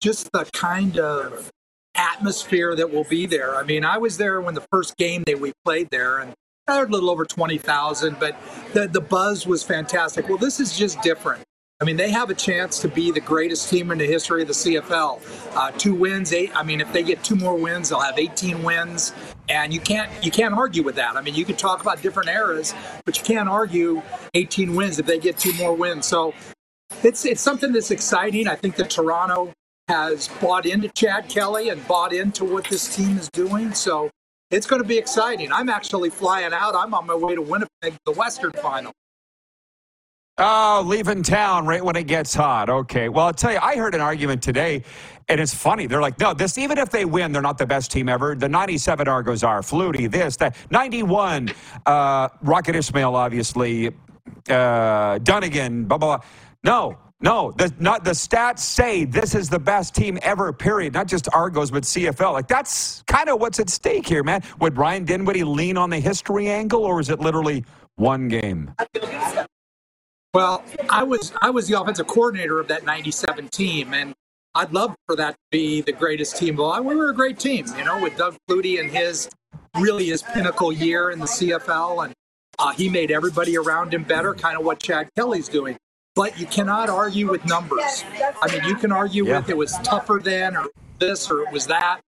[0.01, 1.51] just the kind of
[1.95, 3.55] atmosphere that will be there.
[3.55, 6.33] I mean, I was there when the first game that we played there, and
[6.67, 8.35] there were a little over 20,000, but
[8.73, 10.27] the, the buzz was fantastic.
[10.27, 11.43] Well, this is just different.
[11.81, 14.47] I mean, they have a chance to be the greatest team in the history of
[14.47, 15.19] the CFL.
[15.57, 16.55] Uh, two wins, eight.
[16.55, 19.13] I mean, if they get two more wins, they'll have 18 wins,
[19.49, 21.17] and you can't you can't argue with that.
[21.17, 24.01] I mean, you can talk about different eras, but you can't argue
[24.35, 26.05] 18 wins if they get two more wins.
[26.05, 26.33] So
[27.03, 28.47] it's it's something that's exciting.
[28.47, 29.51] I think that Toronto
[29.89, 33.73] has bought into Chad Kelly and bought into what this team is doing.
[33.73, 34.09] So
[34.49, 35.51] it's going to be exciting.
[35.51, 36.73] I'm actually flying out.
[36.73, 38.93] I'm on my way to Winnipeg, the Western Final.
[40.37, 42.69] Oh, leaving town right when it gets hot.
[42.69, 43.07] Okay.
[43.07, 44.83] Well, I'll tell you, I heard an argument today,
[45.29, 45.87] and it's funny.
[45.87, 48.35] They're like, no, this, even if they win, they're not the best team ever.
[48.35, 49.61] The 97 Argos are.
[49.61, 50.57] Flutie, this, that.
[50.71, 51.53] 91,
[51.85, 53.87] uh, Rocket Ismail, obviously.
[54.49, 56.27] Uh, Dunigan, blah, blah, blah.
[56.65, 60.93] No, no, the, not, the stats say this is the best team ever, period.
[60.93, 62.33] Not just Argos, but CFL.
[62.33, 64.43] Like, that's kind of what's at stake here, man.
[64.59, 67.63] Would Ryan Dinwiddie lean on the history angle, or is it literally
[67.95, 68.73] one game?
[70.35, 74.13] Well, I was I was the offensive coordinator of that '97 team, and
[74.53, 76.57] I'd love for that to be the greatest team.
[76.57, 79.29] Well, we were a great team, you know, with Doug Flutie and his
[79.79, 82.13] really his pinnacle year in the CFL, and
[82.59, 84.33] uh, he made everybody around him better.
[84.33, 85.77] Kind of what Chad Kelly's doing.
[86.15, 88.03] But you cannot argue with numbers.
[88.41, 89.37] I mean, you can argue Yeah.
[89.39, 90.65] with it was tougher then, or
[90.99, 92.01] this, or it was that.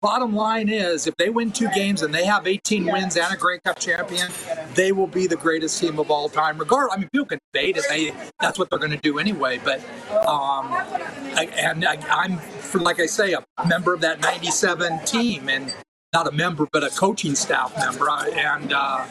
[0.00, 3.36] Bottom line is, if they win two games and they have 18 wins and a
[3.36, 4.28] Grey Cup champion,
[4.74, 6.56] they will be the greatest team of all time.
[6.56, 7.84] Regardless, I mean, people can debate it.
[7.88, 9.60] They, that's what they're going to do anyway.
[9.64, 9.80] But
[10.10, 15.48] um, I, and I, I'm, for, like I say, a member of that '97 team,
[15.48, 15.74] and
[16.12, 18.08] not a member, but a coaching staff member.
[18.08, 19.04] And uh,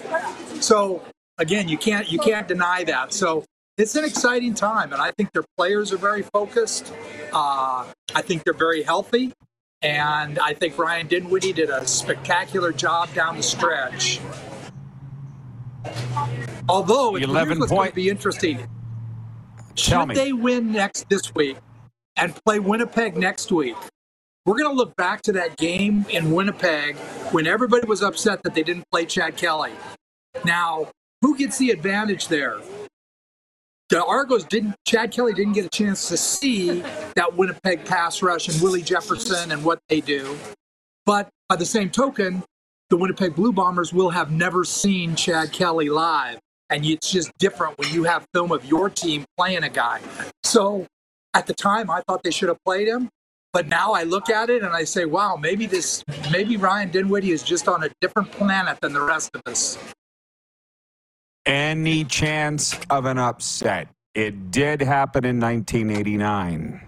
[0.62, 1.04] so,
[1.38, 3.12] again, you can't you can't deny that.
[3.12, 3.44] So
[3.78, 6.94] it's an exciting time, and I think their players are very focused.
[7.34, 9.34] Uh, I think they're very healthy.
[9.82, 14.20] And I think Ryan Dinwiddie did a spectacular job down the stretch.
[16.68, 18.68] Although, it's 11 what's going point- to be interesting.
[19.76, 20.16] Tell Should me.
[20.16, 21.58] they win next this week
[22.16, 23.76] and play Winnipeg next week?
[24.46, 26.96] We're going to look back to that game in Winnipeg
[27.32, 29.74] when everybody was upset that they didn't play Chad Kelly.
[30.44, 30.88] Now,
[31.22, 32.58] who gets the advantage there?
[33.90, 34.76] The Argos didn't.
[34.86, 36.82] Chad Kelly didn't get a chance to see
[37.16, 40.38] that Winnipeg pass rush and Willie Jefferson and what they do.
[41.06, 42.44] But by the same token,
[42.90, 47.78] the Winnipeg Blue Bombers will have never seen Chad Kelly live, and it's just different
[47.78, 50.02] when you have film of your team playing a guy.
[50.44, 50.86] So
[51.34, 53.10] at the time, I thought they should have played him.
[53.54, 57.32] But now I look at it and I say, wow, maybe this, maybe Ryan Dinwiddie
[57.32, 59.78] is just on a different planet than the rest of us.
[61.48, 63.88] Any chance of an upset?
[64.14, 66.82] It did happen in 1989.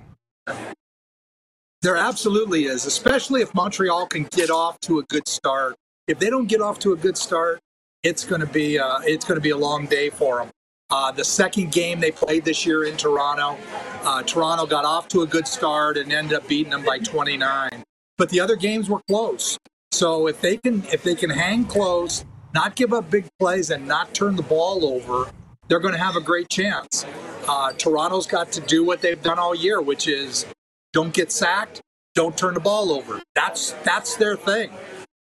[1.82, 5.76] There absolutely is, especially if Montreal can get off to a good start.
[6.10, 7.62] If they don't get off to a good start,
[8.04, 10.50] it's going to be uh, it's going to be a long day for them.
[10.90, 13.58] Uh, the second game they played this year in Toronto,
[14.04, 17.70] uh, Toronto got off to a good start and ended up beating them by 29.
[18.18, 19.58] But the other games were close.
[19.94, 23.88] So if they can if they can hang close, not give up big plays, and
[23.88, 25.32] not turn the ball over,
[25.68, 27.06] they're going to have a great chance.
[27.48, 30.46] Uh, Toronto's got to do what they've done all year, which is
[30.94, 31.82] don't get sacked,
[32.16, 33.22] don't turn the ball over.
[33.36, 34.72] That's that's their thing.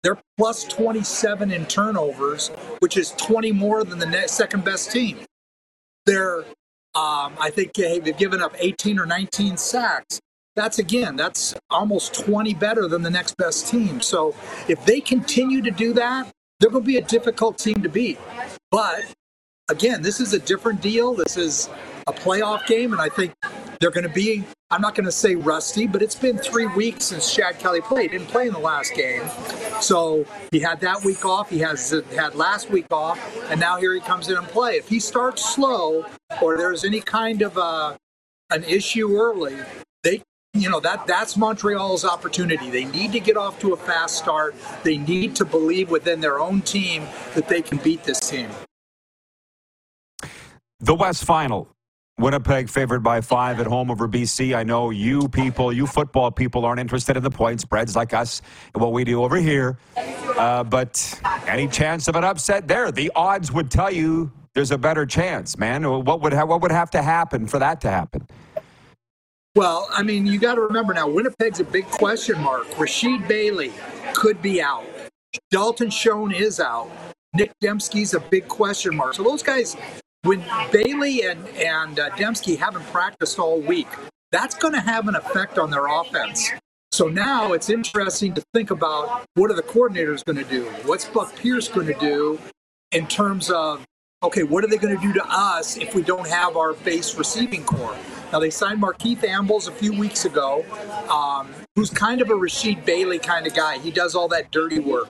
[0.03, 5.17] They're plus 27 in turnovers, which is 20 more than the next, second best team.
[6.05, 6.41] They're,
[6.93, 10.19] um, I think they've given up 18 or 19 sacks.
[10.55, 13.99] That's again, that's almost 20 better than the next best team.
[13.99, 14.35] So
[14.67, 18.19] if they continue to do that, they're going to be a difficult team to beat.
[18.71, 19.05] But
[19.69, 21.13] again, this is a different deal.
[21.13, 21.69] This is
[22.07, 23.33] a playoff game, and I think
[23.79, 27.05] they're going to be, I'm not going to say rusty, but it's been three weeks
[27.05, 28.11] since Chad Kelly played.
[28.11, 29.23] Didn't play in the last game.
[29.81, 31.49] So he had that week off.
[31.49, 34.75] He has had last week off, and now here he comes in and play.
[34.75, 36.05] If he starts slow
[36.41, 37.97] or there's any kind of a, uh,
[38.51, 39.57] an issue early,
[40.55, 42.69] you know that that's Montreal's opportunity.
[42.69, 44.55] They need to get off to a fast start.
[44.83, 47.03] They need to believe within their own team
[47.35, 48.49] that they can beat this team.
[50.79, 51.69] The West Final.
[52.17, 54.55] Winnipeg favored by five at home over BC.
[54.55, 58.41] I know you people, you football people, aren't interested in the point spreads like us
[58.73, 59.77] and what we do over here.
[60.37, 62.89] Uh, but any chance of an upset there?
[62.89, 65.83] The odds would tell you there's a better chance, man.
[66.05, 68.25] What would ha- what would have to happen for that to happen?
[69.55, 72.67] Well, I mean, you got to remember now, Winnipeg's a big question mark.
[72.71, 73.71] Rasheed Bailey
[74.13, 74.85] could be out.
[75.49, 76.91] Dalton Schoen is out.
[77.33, 79.13] Nick Demski's a big question mark.
[79.13, 79.77] So those guys
[80.25, 83.87] when Bailey and and uh, Demski haven't practiced all week,
[84.31, 86.49] that's going to have an effect on their offense.
[86.91, 90.65] So now it's interesting to think about what are the coordinators going to do?
[90.85, 92.39] What's Buck Pierce going to do
[92.91, 93.85] in terms of
[94.23, 97.15] okay, what are they going to do to us if we don't have our base
[97.15, 97.95] receiving core?
[98.35, 100.65] Now they signed Markeith Ambles a few weeks ago,
[101.09, 103.77] um, who's kind of a Rasheed Bailey kind of guy.
[103.77, 105.07] He does all that dirty work.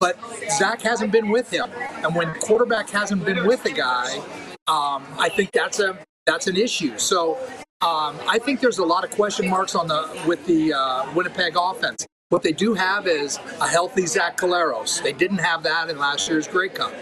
[0.00, 0.18] But
[0.50, 1.70] Zach hasn't been with him.
[2.04, 4.18] And when quarterback hasn't been with a guy,
[4.66, 6.98] um, I think that's a that's an issue.
[6.98, 7.38] So
[7.80, 11.54] um, I think there's a lot of question marks on the with the uh, Winnipeg
[11.58, 12.06] offense.
[12.30, 15.02] What they do have is a healthy Zach Collaros.
[15.02, 16.92] They didn't have that in last year's Grey Cup.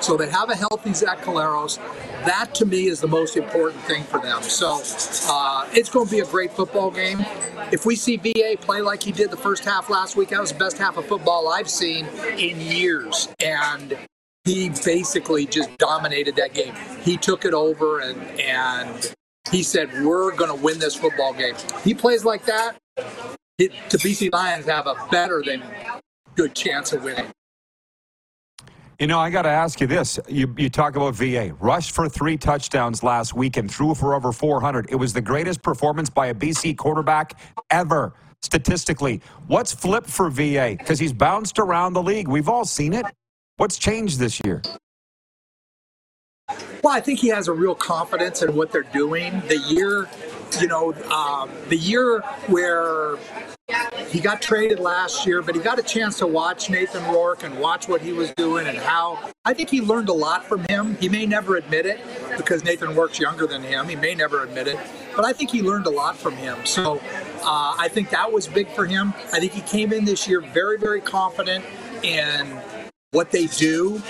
[0.00, 1.76] So they have a healthy Zach Collaros.
[2.24, 4.42] That to me is the most important thing for them.
[4.42, 4.80] So
[5.28, 7.18] uh, it's going to be a great football game.
[7.70, 10.50] If we see VA play like he did the first half last week, that was
[10.50, 12.06] the best half of football I've seen
[12.38, 13.28] in years.
[13.38, 13.98] And
[14.46, 16.74] he basically just dominated that game.
[17.02, 19.14] He took it over and and
[19.50, 22.78] he said, "We're going to win this football game." He plays like that.
[23.68, 25.62] The BC Lions have a better than
[26.34, 27.26] good chance of winning.
[28.98, 30.18] You know, I got to ask you this.
[30.28, 31.54] You, you talk about VA.
[31.58, 34.88] Rushed for three touchdowns last week and threw for over 400.
[34.90, 37.38] It was the greatest performance by a BC quarterback
[37.70, 39.22] ever, statistically.
[39.46, 40.76] What's flipped for VA?
[40.78, 42.28] Because he's bounced around the league.
[42.28, 43.06] We've all seen it.
[43.56, 44.62] What's changed this year?
[46.82, 49.42] Well, I think he has a real confidence in what they're doing.
[49.48, 50.08] The year,
[50.58, 53.16] you know, um, the year where
[54.08, 57.58] he got traded last year, but he got a chance to watch Nathan Rourke and
[57.58, 60.96] watch what he was doing and how I think he learned a lot from him.
[60.96, 62.00] He may never admit it
[62.36, 63.88] because Nathan Rourke's younger than him.
[63.88, 64.78] He may never admit it,
[65.14, 66.64] but I think he learned a lot from him.
[66.64, 67.00] So
[67.42, 69.14] uh, I think that was big for him.
[69.32, 71.64] I think he came in this year very, very confident
[72.02, 72.58] in
[73.12, 74.02] what they do.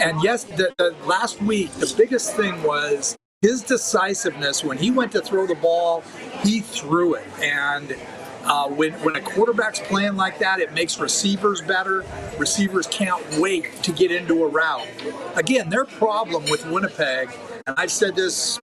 [0.00, 4.62] And yes, the, the last week, the biggest thing was his decisiveness.
[4.62, 6.02] When he went to throw the ball,
[6.42, 7.26] he threw it.
[7.40, 7.96] And
[8.44, 12.04] uh, when, when a quarterback's playing like that, it makes receivers better.
[12.38, 14.86] Receivers can't wait to get into a route.
[15.36, 17.30] Again, their problem with Winnipeg,
[17.66, 18.60] and I've said this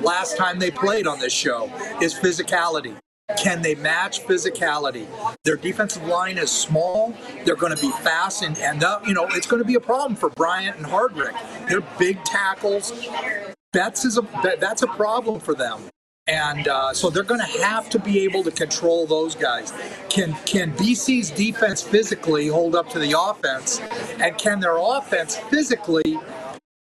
[0.00, 2.96] last time they played on this show, is physicality.
[3.38, 5.06] Can they match physicality?
[5.44, 7.14] Their defensive line is small.
[7.44, 9.80] They're going to be fast, and, and uh, you know it's going to be a
[9.80, 11.34] problem for Bryant and Hardrick.
[11.68, 13.08] They're big tackles.
[13.72, 15.80] That's is a that's a problem for them,
[16.26, 19.72] and uh, so they're going to have to be able to control those guys.
[20.08, 23.80] Can can BC's defense physically hold up to the offense,
[24.18, 26.18] and can their offense physically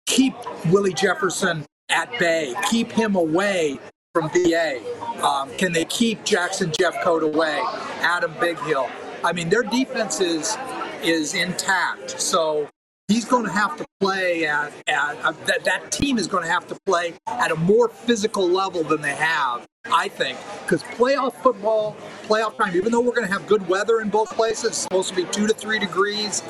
[0.06, 0.34] keep
[0.66, 3.78] Willie Jefferson at bay, keep him away
[4.14, 4.80] from VA?
[5.24, 7.60] Um, can they keep Jackson Jeffcoat away?
[8.00, 8.90] Adam Bighill.
[9.24, 10.56] I mean, their defense is
[11.02, 12.20] is intact.
[12.20, 12.68] So
[13.08, 16.50] he's going to have to play at, at uh, that, that team is going to
[16.50, 21.34] have to play at a more physical level than they have, I think, because playoff
[21.42, 24.78] football, playoff time, even though we're going to have good weather in both places, it's
[24.78, 26.42] supposed to be two to three degrees,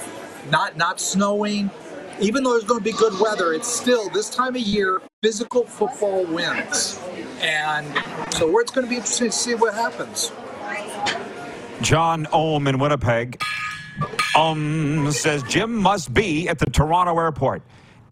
[0.51, 1.71] not not snowing.
[2.23, 5.67] Even though there's going to be good weather, it's still this time of year physical
[5.67, 7.01] football wins.
[7.41, 7.85] And
[8.33, 10.31] so it's going to be interesting to see what happens.
[11.81, 13.43] John Ohm in Winnipeg
[14.39, 17.63] um, says Jim must be at the Toronto airport.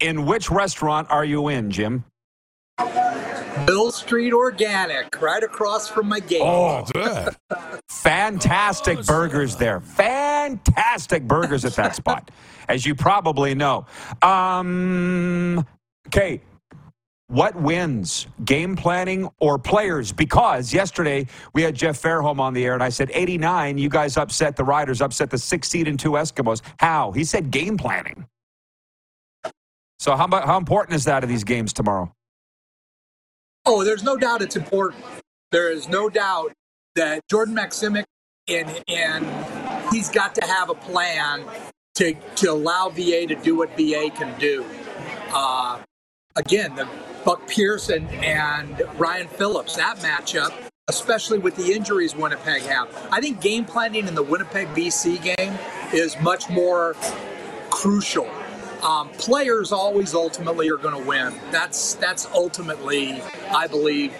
[0.01, 2.03] In which restaurant are you in, Jim?
[3.65, 6.41] Bill Street Organic, right across from my gate.
[6.41, 7.35] Oh, good.
[7.89, 9.81] Fantastic burgers there.
[9.81, 12.31] Fantastic burgers at that spot,
[12.69, 13.85] as you probably know.
[14.21, 15.65] Um,
[16.07, 16.41] okay.
[17.27, 20.11] What wins, game planning or players?
[20.11, 23.77] Because yesterday we had Jeff Fairholm on the air, and I said 89.
[23.77, 26.61] You guys upset the Riders, upset the six seed and two Eskimos.
[26.79, 27.13] How?
[27.13, 28.27] He said game planning.
[29.99, 32.13] So how how important is that in these games tomorrow?
[33.73, 35.01] Oh, there's no doubt it's important.
[35.53, 36.51] There is no doubt
[36.95, 38.03] that Jordan Maksymic
[38.49, 39.25] and and
[39.93, 41.45] he's got to have a plan
[41.95, 44.65] to to allow VA to do what VA can do.
[45.33, 45.79] Uh,
[46.35, 46.85] again, the
[47.23, 50.51] Buck Pierce and Ryan Phillips that matchup,
[50.89, 52.89] especially with the injuries Winnipeg have.
[53.09, 55.57] I think game planning in the Winnipeg BC game
[55.93, 56.97] is much more
[57.69, 58.29] crucial.
[58.83, 61.33] Um, players always ultimately are going to win.
[61.51, 64.11] That's that's ultimately, I believe,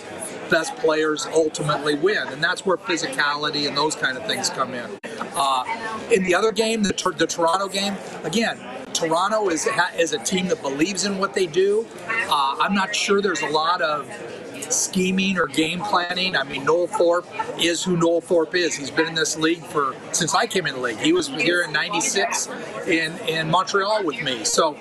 [0.49, 4.99] best players ultimately win, and that's where physicality and those kind of things come in.
[5.33, 5.63] Uh,
[6.11, 8.59] in the other game, the, the Toronto game, again,
[8.93, 11.87] Toronto is is a team that believes in what they do.
[12.07, 14.07] Uh, I'm not sure there's a lot of
[14.71, 16.35] scheming or game planning.
[16.35, 17.27] I mean, Noel Thorpe
[17.59, 18.73] is who Noel Thorpe is.
[18.73, 20.99] He's been in this league for since I came in the league.
[20.99, 22.47] He was here in '96
[22.87, 24.43] in in Montreal with me.
[24.43, 24.77] So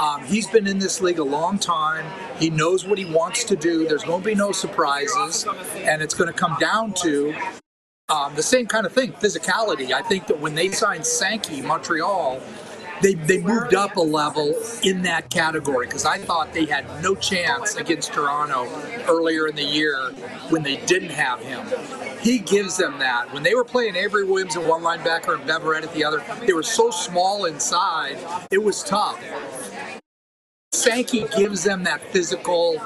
[0.00, 2.04] um, he's been in this league a long time.
[2.38, 3.86] He knows what he wants to do.
[3.86, 7.34] There's going to be no surprises, and it's going to come down to
[8.08, 9.92] um, the same kind of thing, physicality.
[9.92, 12.40] I think that when they signed Sankey, Montreal,
[13.02, 17.14] they, they moved up a level in that category because I thought they had no
[17.14, 18.68] chance against Toronto
[19.08, 20.10] earlier in the year
[20.50, 21.66] when they didn't have him.
[22.20, 23.32] He gives them that.
[23.32, 26.52] When they were playing Avery Williams at one linebacker and Beverette at the other, they
[26.52, 28.18] were so small inside,
[28.50, 29.22] it was tough.
[30.72, 32.80] Sankey gives them that physical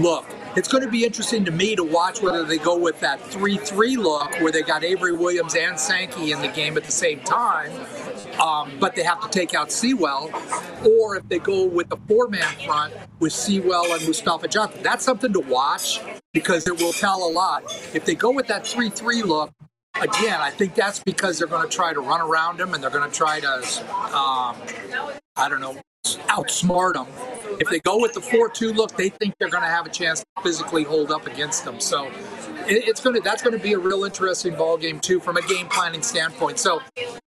[0.00, 0.26] look.
[0.54, 3.56] It's going to be interesting to me to watch whether they go with that 3
[3.56, 7.20] 3 look where they got Avery Williams and Sankey in the game at the same
[7.20, 7.70] time,
[8.40, 10.30] um, but they have to take out Sewell,
[10.84, 14.82] or if they go with the four man front with Sewell and Mustafa Johnson.
[14.82, 16.00] That's something to watch
[16.32, 17.64] because it will tell a lot.
[17.94, 19.52] If they go with that 3 3 look,
[20.00, 22.90] again, I think that's because they're going to try to run around him and they're
[22.90, 23.54] going to try to,
[24.14, 24.56] um,
[25.36, 25.76] I don't know,
[26.28, 27.06] outsmart them.
[27.60, 30.20] If they go with the 4-2 look, they think they're going to have a chance
[30.20, 31.78] to physically hold up against them.
[31.80, 32.10] So
[32.66, 35.42] it's going to that's going to be a real interesting ball game too from a
[35.42, 36.58] game planning standpoint.
[36.58, 36.80] So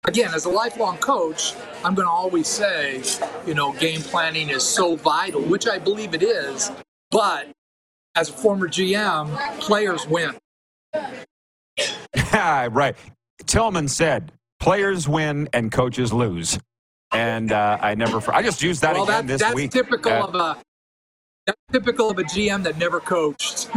[0.07, 3.03] again, as a lifelong coach, I'm going to always say,
[3.45, 6.71] you know, game planning is so vital, which I believe it is.
[7.11, 7.49] But
[8.15, 10.35] as a former GM, players win.
[12.33, 12.95] right.
[13.45, 16.57] Tillman said, players win and coaches lose
[17.13, 18.21] and uh, I never.
[18.31, 19.71] I just used that well, again that, this that's week.
[19.71, 20.57] That's typical uh, of a
[21.47, 23.69] that's typical of a GM that never coached.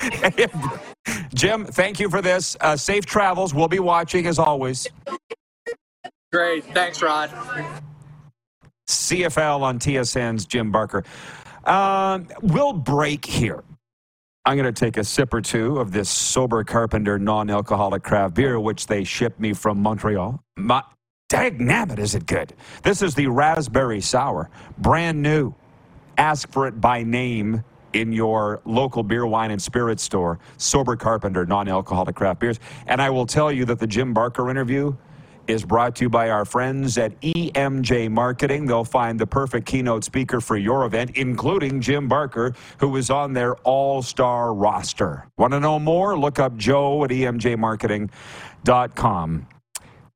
[1.34, 2.56] Jim, thank you for this.
[2.60, 3.54] Uh, safe travels.
[3.54, 4.86] We'll be watching as always.
[6.32, 7.30] Great, thanks, Rod.
[8.88, 11.04] CFL on TSN's Jim Barker.
[11.64, 13.64] Um, we'll break here.
[14.44, 18.34] I'm going to take a sip or two of this Sober Carpenter non alcoholic craft
[18.34, 20.40] beer, which they shipped me from Montreal.
[20.56, 20.84] My,
[21.28, 22.54] Dag nabbit, is it good?
[22.84, 25.52] This is the Raspberry Sour, brand new.
[26.18, 30.38] Ask for it by name in your local beer, wine, and spirit store.
[30.58, 32.60] Sober Carpenter, non alcoholic craft beers.
[32.86, 34.94] And I will tell you that the Jim Barker interview
[35.46, 38.66] is brought to you by our friends at EMJ Marketing.
[38.66, 43.32] They'll find the perfect keynote speaker for your event, including Jim Barker, who is on
[43.32, 45.28] their all star roster.
[45.38, 46.18] Want to know more?
[46.18, 49.46] Look up Joe at EMJMarketing.com.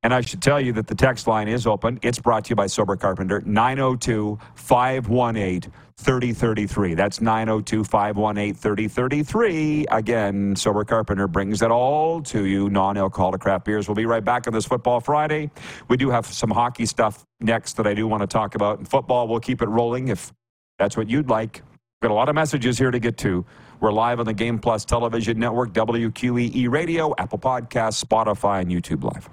[0.02, 1.98] And I should tell you that the text line is open.
[2.00, 6.94] It's brought to you by Sober Carpenter, 902 518 3033.
[6.94, 9.86] That's 902 518 3033.
[9.90, 13.88] Again, Sober Carpenter brings it all to you, non alcoholic craft beers.
[13.88, 15.50] We'll be right back on this Football Friday.
[15.88, 18.78] We do have some hockey stuff next that I do want to talk about.
[18.78, 20.32] And football, we'll keep it rolling if
[20.78, 21.62] that's what you'd like.
[22.00, 23.44] Got a lot of messages here to get to.
[23.80, 29.04] We're live on the Game Plus Television Network, WQEE Radio, Apple Podcasts, Spotify, and YouTube
[29.04, 29.28] Live.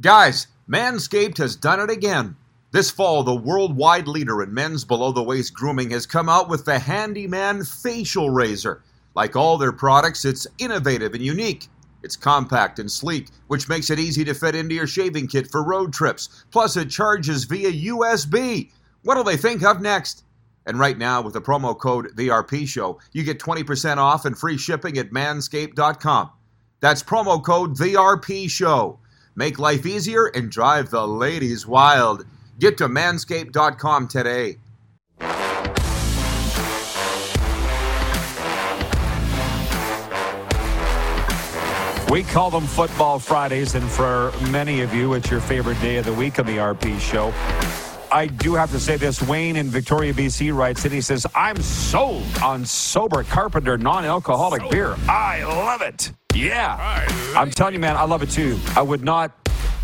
[0.00, 2.34] Guys, Manscaped has done it again.
[2.72, 6.64] This fall, the worldwide leader in men's below the waist grooming has come out with
[6.64, 8.82] the Handyman Facial Razor.
[9.14, 11.68] Like all their products, it's innovative and unique.
[12.02, 15.62] It's compact and sleek, which makes it easy to fit into your shaving kit for
[15.62, 16.46] road trips.
[16.50, 18.70] Plus, it charges via USB.
[19.02, 20.24] What'll they think of next?
[20.64, 24.56] And right now, with the promo code VRP Show, you get 20% off and free
[24.56, 26.30] shipping at manscaped.com.
[26.80, 28.98] That's promo code VRP Show.
[29.34, 32.24] Make life easier and drive the ladies wild.
[32.58, 34.58] Get to manscaped.com today.
[42.10, 46.04] We call them Football Fridays, and for many of you, it's your favorite day of
[46.04, 47.32] the week on the RP show.
[48.12, 49.22] I do have to say this.
[49.22, 54.68] Wayne in Victoria, BC writes and he says, I'm sold on sober carpenter non alcoholic
[54.70, 54.96] beer.
[55.08, 56.12] I love it.
[56.40, 57.06] Yeah.
[57.36, 58.58] I'm telling you, man, I love it too.
[58.74, 59.32] I would not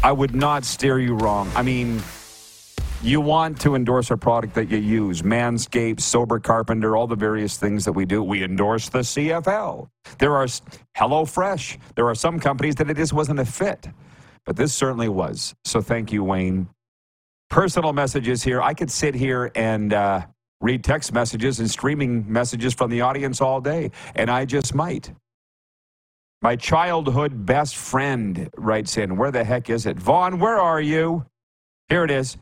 [0.03, 1.51] I would not steer you wrong.
[1.55, 2.01] I mean,
[3.03, 7.59] you want to endorse a product that you use Manscaped, Sober Carpenter, all the various
[7.59, 8.23] things that we do.
[8.23, 9.89] We endorse the CFL.
[10.19, 10.47] There are
[10.95, 11.79] Hello Fresh.
[11.95, 13.89] There are some companies that it just wasn't a fit,
[14.47, 15.55] but this certainly was.
[15.65, 16.69] So thank you, Wayne.
[17.51, 18.63] Personal messages here.
[18.63, 20.27] I could sit here and uh,
[20.63, 25.13] read text messages and streaming messages from the audience all day, and I just might.
[26.43, 29.99] My childhood best friend writes in, Where the heck is it?
[29.99, 31.25] Vaughn, where are you?
[31.89, 32.37] Here it is.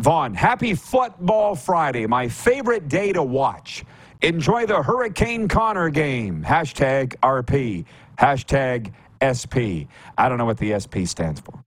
[0.00, 3.84] Vaughn, happy Football Friday, my favorite day to watch.
[4.22, 6.42] Enjoy the Hurricane Connor game.
[6.44, 7.84] Hashtag RP.
[8.18, 8.92] Hashtag
[9.22, 9.86] SP.
[10.16, 11.62] I don't know what the SP stands for.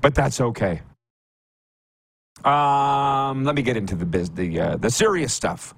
[0.00, 0.82] But that's okay.
[2.44, 5.74] Um, let me get into the biz, the uh, the serious stuff.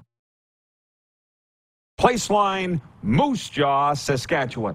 [2.05, 4.75] Placeline Moose Jaw, Saskatchewan.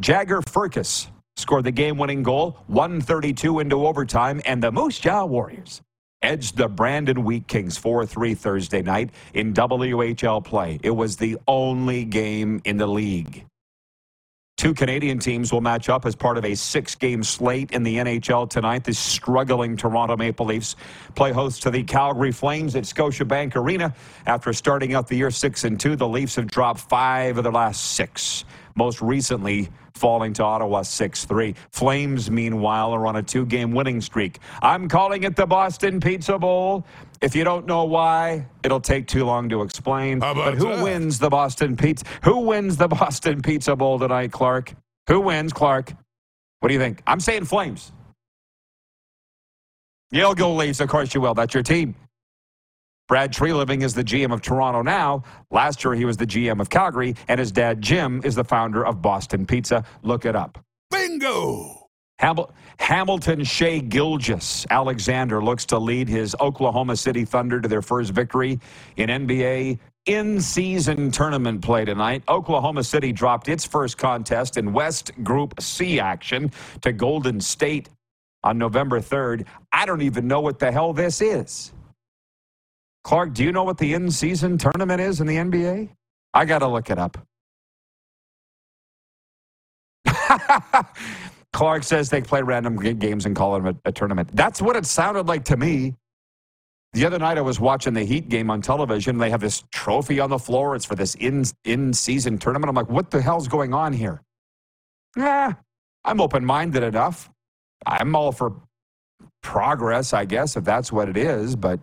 [0.00, 1.06] Jagger Firkus
[1.36, 5.82] scored the game winning goal, 132 into overtime, and the Moose Jaw Warriors
[6.20, 10.80] edged the Brandon Wheat Kings 4 3 Thursday night in WHL play.
[10.82, 13.46] It was the only game in the league.
[14.58, 17.98] Two Canadian teams will match up as part of a six game slate in the
[17.98, 18.82] NHL tonight.
[18.82, 20.74] The struggling Toronto Maple Leafs
[21.14, 23.94] play host to the Calgary Flames at Scotiabank Arena.
[24.26, 27.52] After starting out the year 6 and 2, the Leafs have dropped five of their
[27.52, 28.44] last six
[28.74, 31.54] most recently falling to Ottawa 6 3.
[31.70, 34.38] Flames, meanwhile, are on a two game winning streak.
[34.62, 36.86] I'm calling it the Boston Pizza Bowl.
[37.20, 40.20] If you don't know why, it'll take too long to explain.
[40.20, 40.82] But who that?
[40.84, 42.04] wins the Boston Pizza?
[42.22, 44.74] Who wins the Boston Pizza Bowl tonight, Clark?
[45.08, 45.92] Who wins, Clark?
[46.60, 47.02] What do you think?
[47.06, 47.92] I'm saying Flames.
[50.10, 51.34] You'll go Leafs, of course you will.
[51.34, 51.94] That's your team.
[53.08, 55.22] Brad Treliving is the GM of Toronto now.
[55.50, 58.84] Last year, he was the GM of Calgary, and his dad, Jim, is the founder
[58.84, 59.84] of Boston Pizza.
[60.02, 60.58] Look it up.
[60.90, 61.77] Bingo!
[62.20, 62.50] Hamil-
[62.80, 68.58] Hamilton Shai Gilgeous-Alexander looks to lead his Oklahoma City Thunder to their first victory
[68.96, 72.22] in NBA in season tournament play tonight.
[72.28, 76.50] Oklahoma City dropped its first contest in West Group C action
[76.80, 77.88] to Golden State
[78.42, 79.46] on November 3rd.
[79.72, 81.72] I don't even know what the hell this is.
[83.04, 85.88] Clark, do you know what the in season tournament is in the NBA?
[86.34, 87.18] I got to look it up.
[91.52, 94.30] Clark says they play random games and call it a, tournament.
[94.34, 95.94] That's what it sounded like to me.
[96.92, 99.18] The other night I was watching the Heat game on television.
[99.18, 100.74] They have this trophy on the floor.
[100.74, 102.68] It's for this in in season tournament.
[102.68, 104.22] I'm like, what the hell's going on here?
[105.16, 105.54] Yeah,
[106.04, 107.30] I'm open minded enough.
[107.86, 108.54] I'm all for
[109.42, 111.80] progress, I guess, if that's what it is, but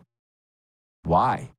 [1.04, 1.52] why?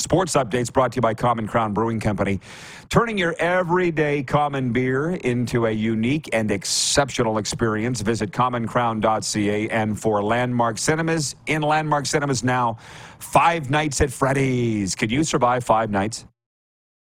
[0.00, 2.40] Sports updates brought to you by Common Crown Brewing Company.
[2.88, 8.00] Turning your everyday common beer into a unique and exceptional experience.
[8.00, 12.78] Visit commoncrown.ca and for Landmark Cinemas in Landmark Cinemas now,
[13.18, 14.94] five nights at Freddy's.
[14.94, 16.24] Could you survive five nights?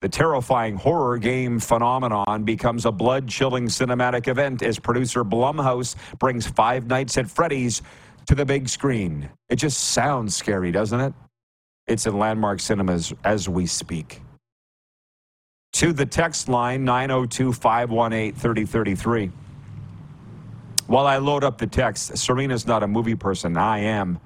[0.02, 6.48] The terrifying horror game phenomenon becomes a blood chilling cinematic event as producer Blumhouse brings
[6.48, 7.84] Five Nights at Freddy's
[8.26, 9.30] to the big screen.
[9.50, 11.14] It just sounds scary, doesn't it?
[11.90, 14.22] It's in Landmark Cinemas as we speak.
[15.74, 19.32] To the text line 902 518 3033.
[20.86, 23.58] While I load up the text, Serena's not a movie person.
[23.58, 24.20] I am.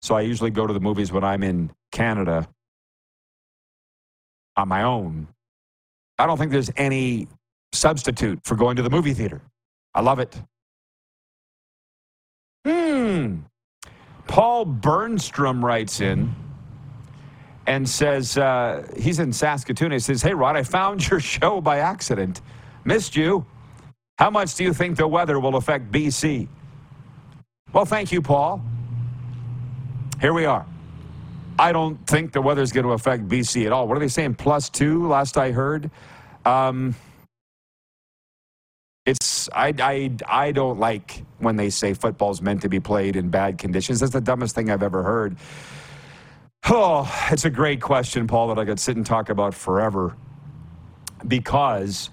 [0.00, 2.48] So I usually go to the movies when I'm in Canada
[4.56, 5.28] on my own.
[6.18, 7.28] I don't think there's any
[7.72, 9.42] substitute for going to the movie theater.
[9.94, 10.40] I love it.
[12.66, 13.40] Hmm.
[14.26, 16.34] Paul Bernstrom writes in
[17.70, 19.92] and says uh, he's in Saskatoon.
[19.92, 22.40] He says, "Hey Rod, I found your show by accident.
[22.84, 23.46] Missed you.
[24.18, 26.48] How much do you think the weather will affect BC?"
[27.72, 28.60] Well, thank you, Paul.
[30.20, 30.66] Here we are.
[31.60, 33.86] I don't think the weather's going to affect BC at all.
[33.86, 34.34] What are they saying?
[34.34, 35.92] Plus two, last I heard.
[36.44, 36.96] Um,
[39.06, 43.28] it's I, I I don't like when they say football's meant to be played in
[43.28, 44.00] bad conditions.
[44.00, 45.36] That's the dumbest thing I've ever heard.
[46.64, 50.16] Oh, it's a great question, Paul, that I could sit and talk about forever.
[51.26, 52.10] because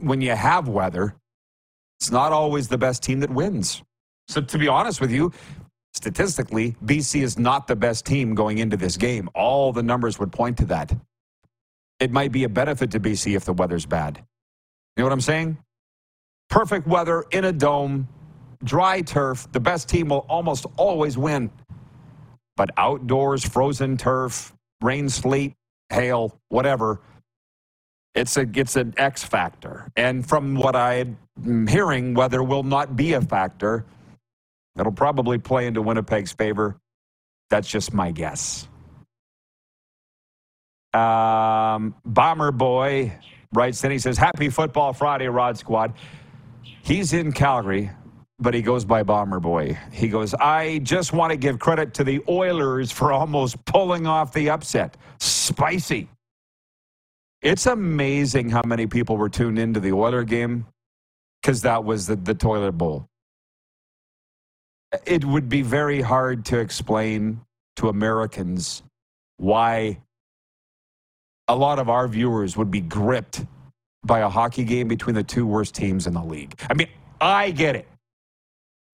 [0.00, 1.14] when you have weather,
[2.00, 3.82] it's not always the best team that wins.
[4.28, 5.32] So, to be honest with you,
[5.94, 9.28] statistically, BC is not the best team going into this game.
[9.34, 10.92] All the numbers would point to that.
[12.00, 14.18] It might be a benefit to BC if the weather's bad.
[14.96, 15.58] You know what I'm saying?
[16.50, 18.08] Perfect weather in a dome,
[18.64, 21.50] dry turf, the best team will almost always win.
[22.56, 25.54] But outdoors, frozen turf, rain, sleet,
[25.90, 27.00] hail, whatever,
[28.14, 29.90] it's a it's an X factor.
[29.96, 31.18] And from what I'm
[31.66, 33.84] hearing, weather will not be a factor.
[34.78, 36.76] It'll probably play into Winnipeg's favor.
[37.50, 38.68] That's just my guess.
[40.92, 43.18] Um, Bomber Boy
[43.52, 43.90] writes in.
[43.90, 45.94] He says, "Happy Football Friday, Rod Squad."
[46.82, 47.90] He's in Calgary,
[48.44, 49.76] but he goes by Bomber Boy.
[49.90, 54.34] He goes, "I just want to give credit to the Oilers for almost pulling off
[54.34, 54.98] the upset.
[55.18, 56.08] Spicy."
[57.40, 60.66] It's amazing how many people were tuned into the Oiler game
[61.40, 63.06] because that was the, the toilet bowl.
[65.06, 67.40] It would be very hard to explain
[67.76, 68.82] to Americans
[69.38, 69.98] why
[71.48, 73.44] a lot of our viewers would be gripped
[74.04, 76.58] by a hockey game between the two worst teams in the league.
[76.70, 76.88] I mean,
[77.20, 77.88] I get it.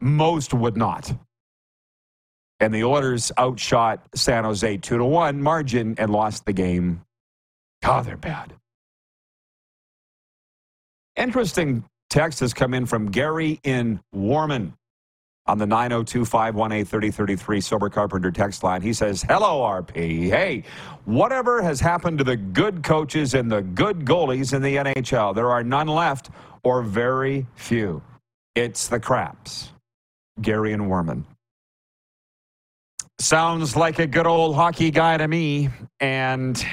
[0.01, 1.13] Most would not.
[2.61, 7.03] And the Oilers outshot San Jose 2 to 1 margin and lost the game
[7.83, 8.53] God, they're bad.
[11.17, 14.75] Interesting text has come in from Gary in Warman
[15.47, 18.83] on the 902 518 3033 Sober Carpenter text line.
[18.83, 20.29] He says, Hello, RP.
[20.29, 20.65] Hey,
[21.05, 25.35] whatever has happened to the good coaches and the good goalies in the NHL?
[25.35, 26.31] There are none left
[26.63, 28.03] or very few.
[28.55, 29.73] It's the craps.
[30.43, 31.27] Gary and Warman.
[33.19, 35.69] Sounds like a good old hockey guy to me.
[36.01, 36.65] And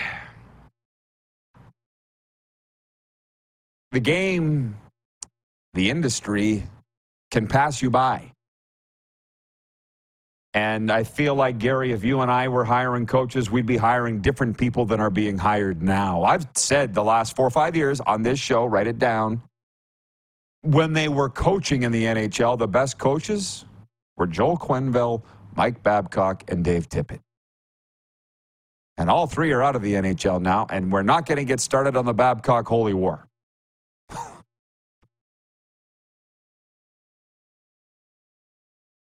[3.91, 4.77] the game,
[5.73, 6.63] the industry
[7.31, 8.31] can pass you by.
[10.53, 14.21] And I feel like, Gary, if you and I were hiring coaches, we'd be hiring
[14.21, 16.23] different people than are being hired now.
[16.23, 19.43] I've said the last four or five years on this show, write it down.
[20.67, 23.63] When they were coaching in the NHL, the best coaches
[24.17, 25.23] were Joel Quenneville,
[25.55, 27.21] Mike Babcock, and Dave Tippett.
[28.97, 31.61] And all three are out of the NHL now, and we're not going to get
[31.61, 33.25] started on the Babcock Holy War.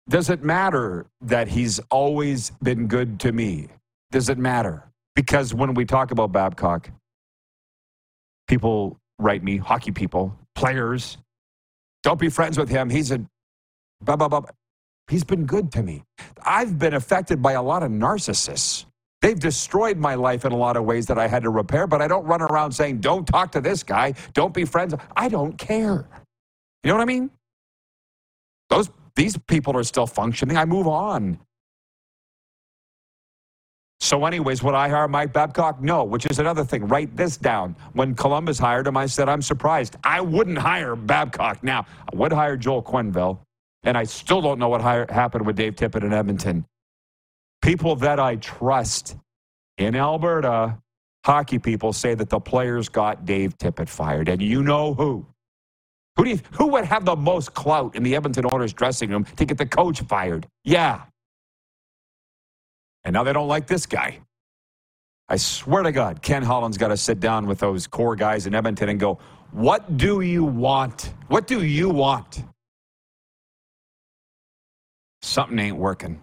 [0.08, 3.68] Does it matter that he's always been good to me?
[4.10, 4.90] Does it matter?
[5.14, 6.90] Because when we talk about Babcock,
[8.48, 11.16] people write me, hockey people, players,
[12.04, 12.88] don't be friends with him.
[12.90, 13.18] He's a
[14.02, 14.42] blah, blah, blah.
[15.08, 16.04] He's been good to me.
[16.44, 18.86] I've been affected by a lot of narcissists.
[19.22, 22.02] They've destroyed my life in a lot of ways that I had to repair, but
[22.02, 24.94] I don't run around saying, don't talk to this guy, don't be friends.
[25.16, 26.06] I don't care.
[26.82, 27.30] You know what I mean?
[28.68, 30.56] Those these people are still functioning.
[30.56, 31.38] I move on.
[34.00, 35.80] So, anyways, would I hire Mike Babcock?
[35.80, 36.86] No, which is another thing.
[36.88, 37.74] Write this down.
[37.94, 39.96] When Columbus hired him, I said, I'm surprised.
[40.04, 41.86] I wouldn't hire Babcock now.
[42.12, 43.38] I would hire Joel Quenneville,
[43.82, 46.66] and I still don't know what happened with Dave Tippett in Edmonton.
[47.62, 49.16] People that I trust
[49.78, 50.76] in Alberta,
[51.24, 55.26] hockey people, say that the players got Dave Tippett fired, and you know who.
[56.16, 59.24] Who, do you, who would have the most clout in the Edmonton Oilers dressing room
[59.36, 60.46] to get the coach fired?
[60.62, 61.02] Yeah.
[63.04, 64.20] And now they don't like this guy.
[65.28, 68.54] I swear to God, Ken Holland's got to sit down with those core guys in
[68.54, 69.18] Edmonton and go,
[69.52, 71.12] What do you want?
[71.28, 72.44] What do you want?
[75.22, 76.20] Something ain't working.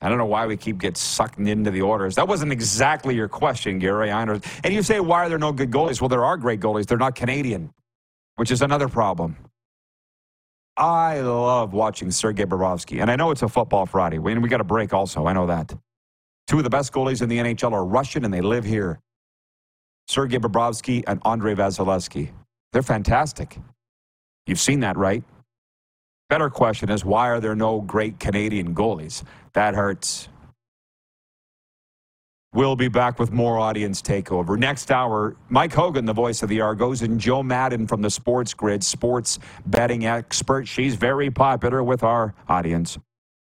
[0.00, 2.16] I don't know why we keep getting sucked into the orders.
[2.16, 4.10] That wasn't exactly your question, Gary.
[4.10, 4.22] I.
[4.22, 6.00] And you say, why are there no good goalies?
[6.00, 6.86] Well, there are great goalies.
[6.86, 7.72] They're not Canadian
[8.36, 9.36] which is another problem.
[10.76, 14.18] I love watching Sergei Bobrovsky, and I know it's a football Friday.
[14.18, 15.26] We got a break also.
[15.26, 15.72] I know that.
[16.46, 19.00] Two of the best goalies in the NHL are Russian, and they live here.
[20.08, 22.30] Sergei Bobrovsky and Andrei Vasilevskiy.
[22.72, 23.56] They're fantastic.
[24.46, 25.24] You've seen that, right?
[26.28, 29.22] Better question is why are there no great Canadian goalies?
[29.54, 30.28] That hurts.
[32.52, 34.56] We'll be back with more audience takeover.
[34.56, 38.84] Next hour, Mike Hogan, the voice of the Argos, and Jo Madden from the SportsGrid,
[38.84, 40.68] sports betting expert.
[40.68, 42.96] She's very popular with our audience.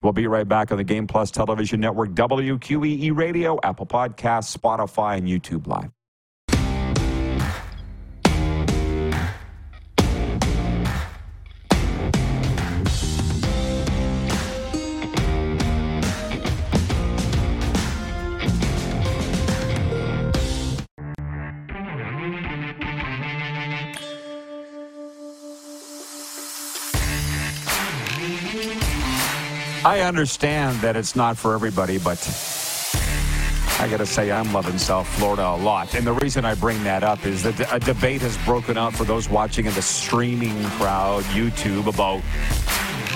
[0.01, 5.17] We'll be right back on the Game Plus Television Network, WQEE Radio, Apple Podcasts, Spotify,
[5.17, 5.91] and YouTube Live.
[29.83, 32.19] I understand that it's not for everybody, but
[33.79, 35.95] I got to say, I'm loving South Florida a lot.
[35.95, 39.05] And the reason I bring that up is that a debate has broken out for
[39.05, 42.21] those watching in the streaming crowd, YouTube, about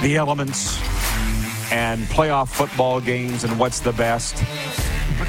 [0.01, 0.79] the elements
[1.71, 4.43] and playoff football games and what's the best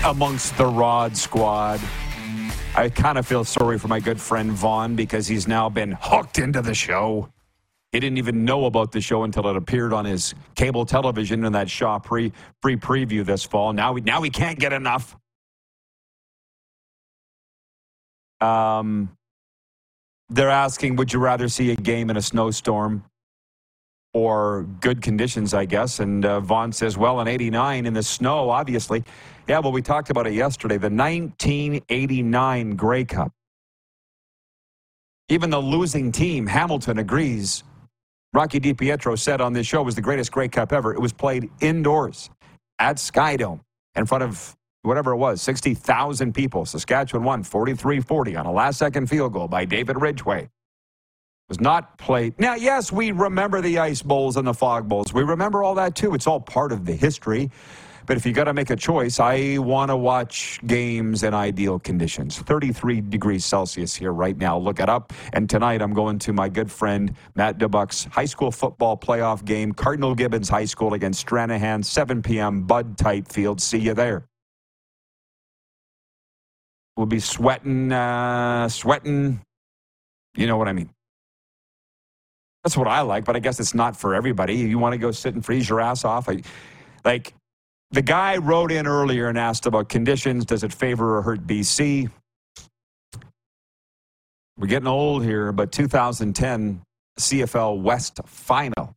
[0.07, 1.81] amongst the Rod squad.
[2.75, 6.39] I kind of feel sorry for my good friend Vaughn because he's now been hooked
[6.39, 7.29] into the show.
[7.97, 11.53] He didn't even know about the show until it appeared on his cable television in
[11.55, 12.31] that Shaw pre
[12.61, 13.73] free preview this fall.
[13.73, 15.17] Now we now we can't get enough.
[18.43, 19.17] Um,
[20.29, 23.03] they're asking, would you rather see a game in a snowstorm
[24.13, 25.99] or good conditions, I guess.
[25.99, 29.05] And uh, Vaughn says, well, in 89 in the snow, obviously.
[29.49, 30.77] Yeah, well, we talked about it yesterday.
[30.77, 33.33] The 1989 Grey Cup.
[35.31, 37.65] Even the losing team, Hamilton, agrees.
[38.37, 40.95] Rocky DiPietro said on this show was the greatest Grey Cup ever.
[40.95, 42.31] It was played indoors
[42.79, 43.61] at Skydome
[43.97, 46.67] in front of whatever it was, 60,000 people.
[46.67, 50.51] Saskatchewan won 43 40 on a last second field goal by David Ridgway It
[51.51, 52.35] was not played.
[52.41, 55.15] Now, yes, we remember the ice bowls and the fog bowls.
[55.15, 56.15] We remember all that too.
[56.15, 57.51] It's all part of the history.
[58.07, 61.81] But if you got to make a choice, I want to watch games in ideal
[61.81, 62.39] conditions.
[62.39, 64.57] 33 degrees Celsius here right now.
[64.57, 65.13] Look it up.
[65.33, 69.73] And tonight I'm going to my good friend Matt DeBuck's high school football playoff game,
[69.73, 72.63] Cardinal Gibbons High School against Stranahan, 7 p.m.
[72.63, 73.61] Bud Tight Field.
[73.61, 74.25] See you there.
[76.97, 79.41] We'll be sweating, uh, sweating.
[80.37, 80.91] You know what I mean.
[82.63, 84.55] That's what I like, but I guess it's not for everybody.
[84.55, 86.29] You want to go sit and freeze your ass off?
[86.29, 86.43] I,
[87.05, 87.33] like,
[87.91, 90.45] the guy wrote in earlier and asked about conditions.
[90.45, 92.11] Does it favor or hurt BC?
[94.59, 96.83] We're getting old here, but 2010
[97.19, 98.95] CFL West final.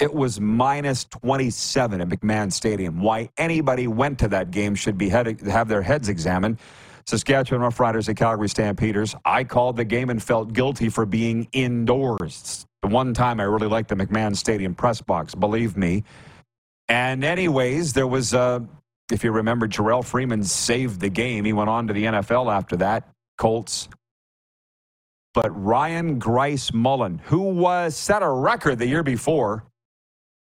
[0.00, 3.00] It was minus 27 at McMahon Stadium.
[3.00, 6.58] Why anybody went to that game should be head, have their heads examined.
[7.06, 9.14] Saskatchewan Roughriders at Calgary Stampeders.
[9.24, 12.66] I called the game and felt guilty for being indoors.
[12.82, 16.02] The one time I really liked the McMahon Stadium press box, believe me.
[16.88, 18.60] And anyways, there was, uh,
[19.10, 21.44] if you remember, Jerrell Freeman saved the game.
[21.44, 23.08] He went on to the NFL after that.
[23.38, 23.88] Colts.
[25.32, 29.64] But Ryan Grice Mullen, who was set a record the year before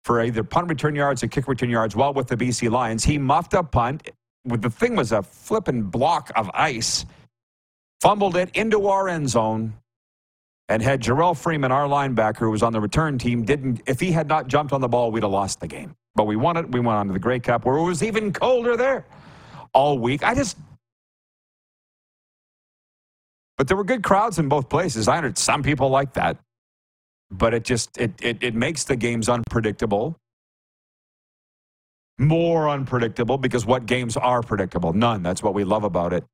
[0.05, 3.19] for either punt return yards or kick return yards while with the BC Lions, he
[3.19, 4.11] muffed a punt
[4.45, 7.05] the thing was a flipping block of ice,
[8.01, 9.75] fumbled it into our end zone,
[10.69, 13.83] and had Jerrell Freeman, our linebacker, who was on the return team, didn't.
[13.87, 15.95] If he had not jumped on the ball, we'd have lost the game.
[16.15, 16.71] But we won it.
[16.71, 19.07] We went on to the Grey Cup, where it was even colder there
[19.73, 20.23] all week.
[20.25, 20.57] I just.
[23.57, 25.09] But there were good crowds in both places.
[25.09, 26.37] I heard some people like that,
[27.31, 30.17] but it just it, it, it makes the games unpredictable
[32.19, 34.93] more unpredictable because what games are predictable?
[34.93, 35.23] None.
[35.23, 36.25] That's what we love about it.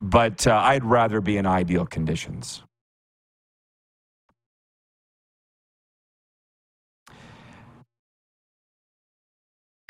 [0.00, 2.62] But uh, I'd rather be in ideal conditions.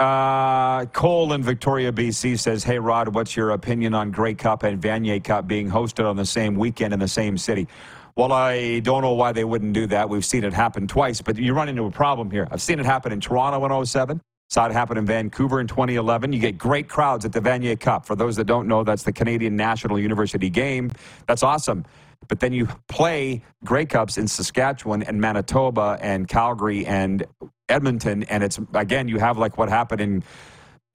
[0.01, 4.83] Uh, Cole in Victoria, BC says, Hey, Rod, what's your opinion on Grey Cup and
[4.83, 7.69] Vanier Cup being hosted on the same weekend in the same city?
[8.17, 10.09] Well, I don't know why they wouldn't do that.
[10.11, 12.49] We've seen it happen twice, but you run into a problem here.
[12.53, 14.21] I've seen it happen in Toronto in 07.
[14.51, 16.33] Saw it happen in Vancouver in 2011.
[16.33, 18.07] You get great crowds at the Vanier Cup.
[18.07, 20.93] For those that don't know, that's the Canadian National University game.
[21.29, 21.87] That's awesome.
[22.31, 27.27] But then you play Grey Cups in Saskatchewan and Manitoba and Calgary and
[27.69, 28.23] Edmonton.
[28.25, 30.23] And it's, again, you have like what happened in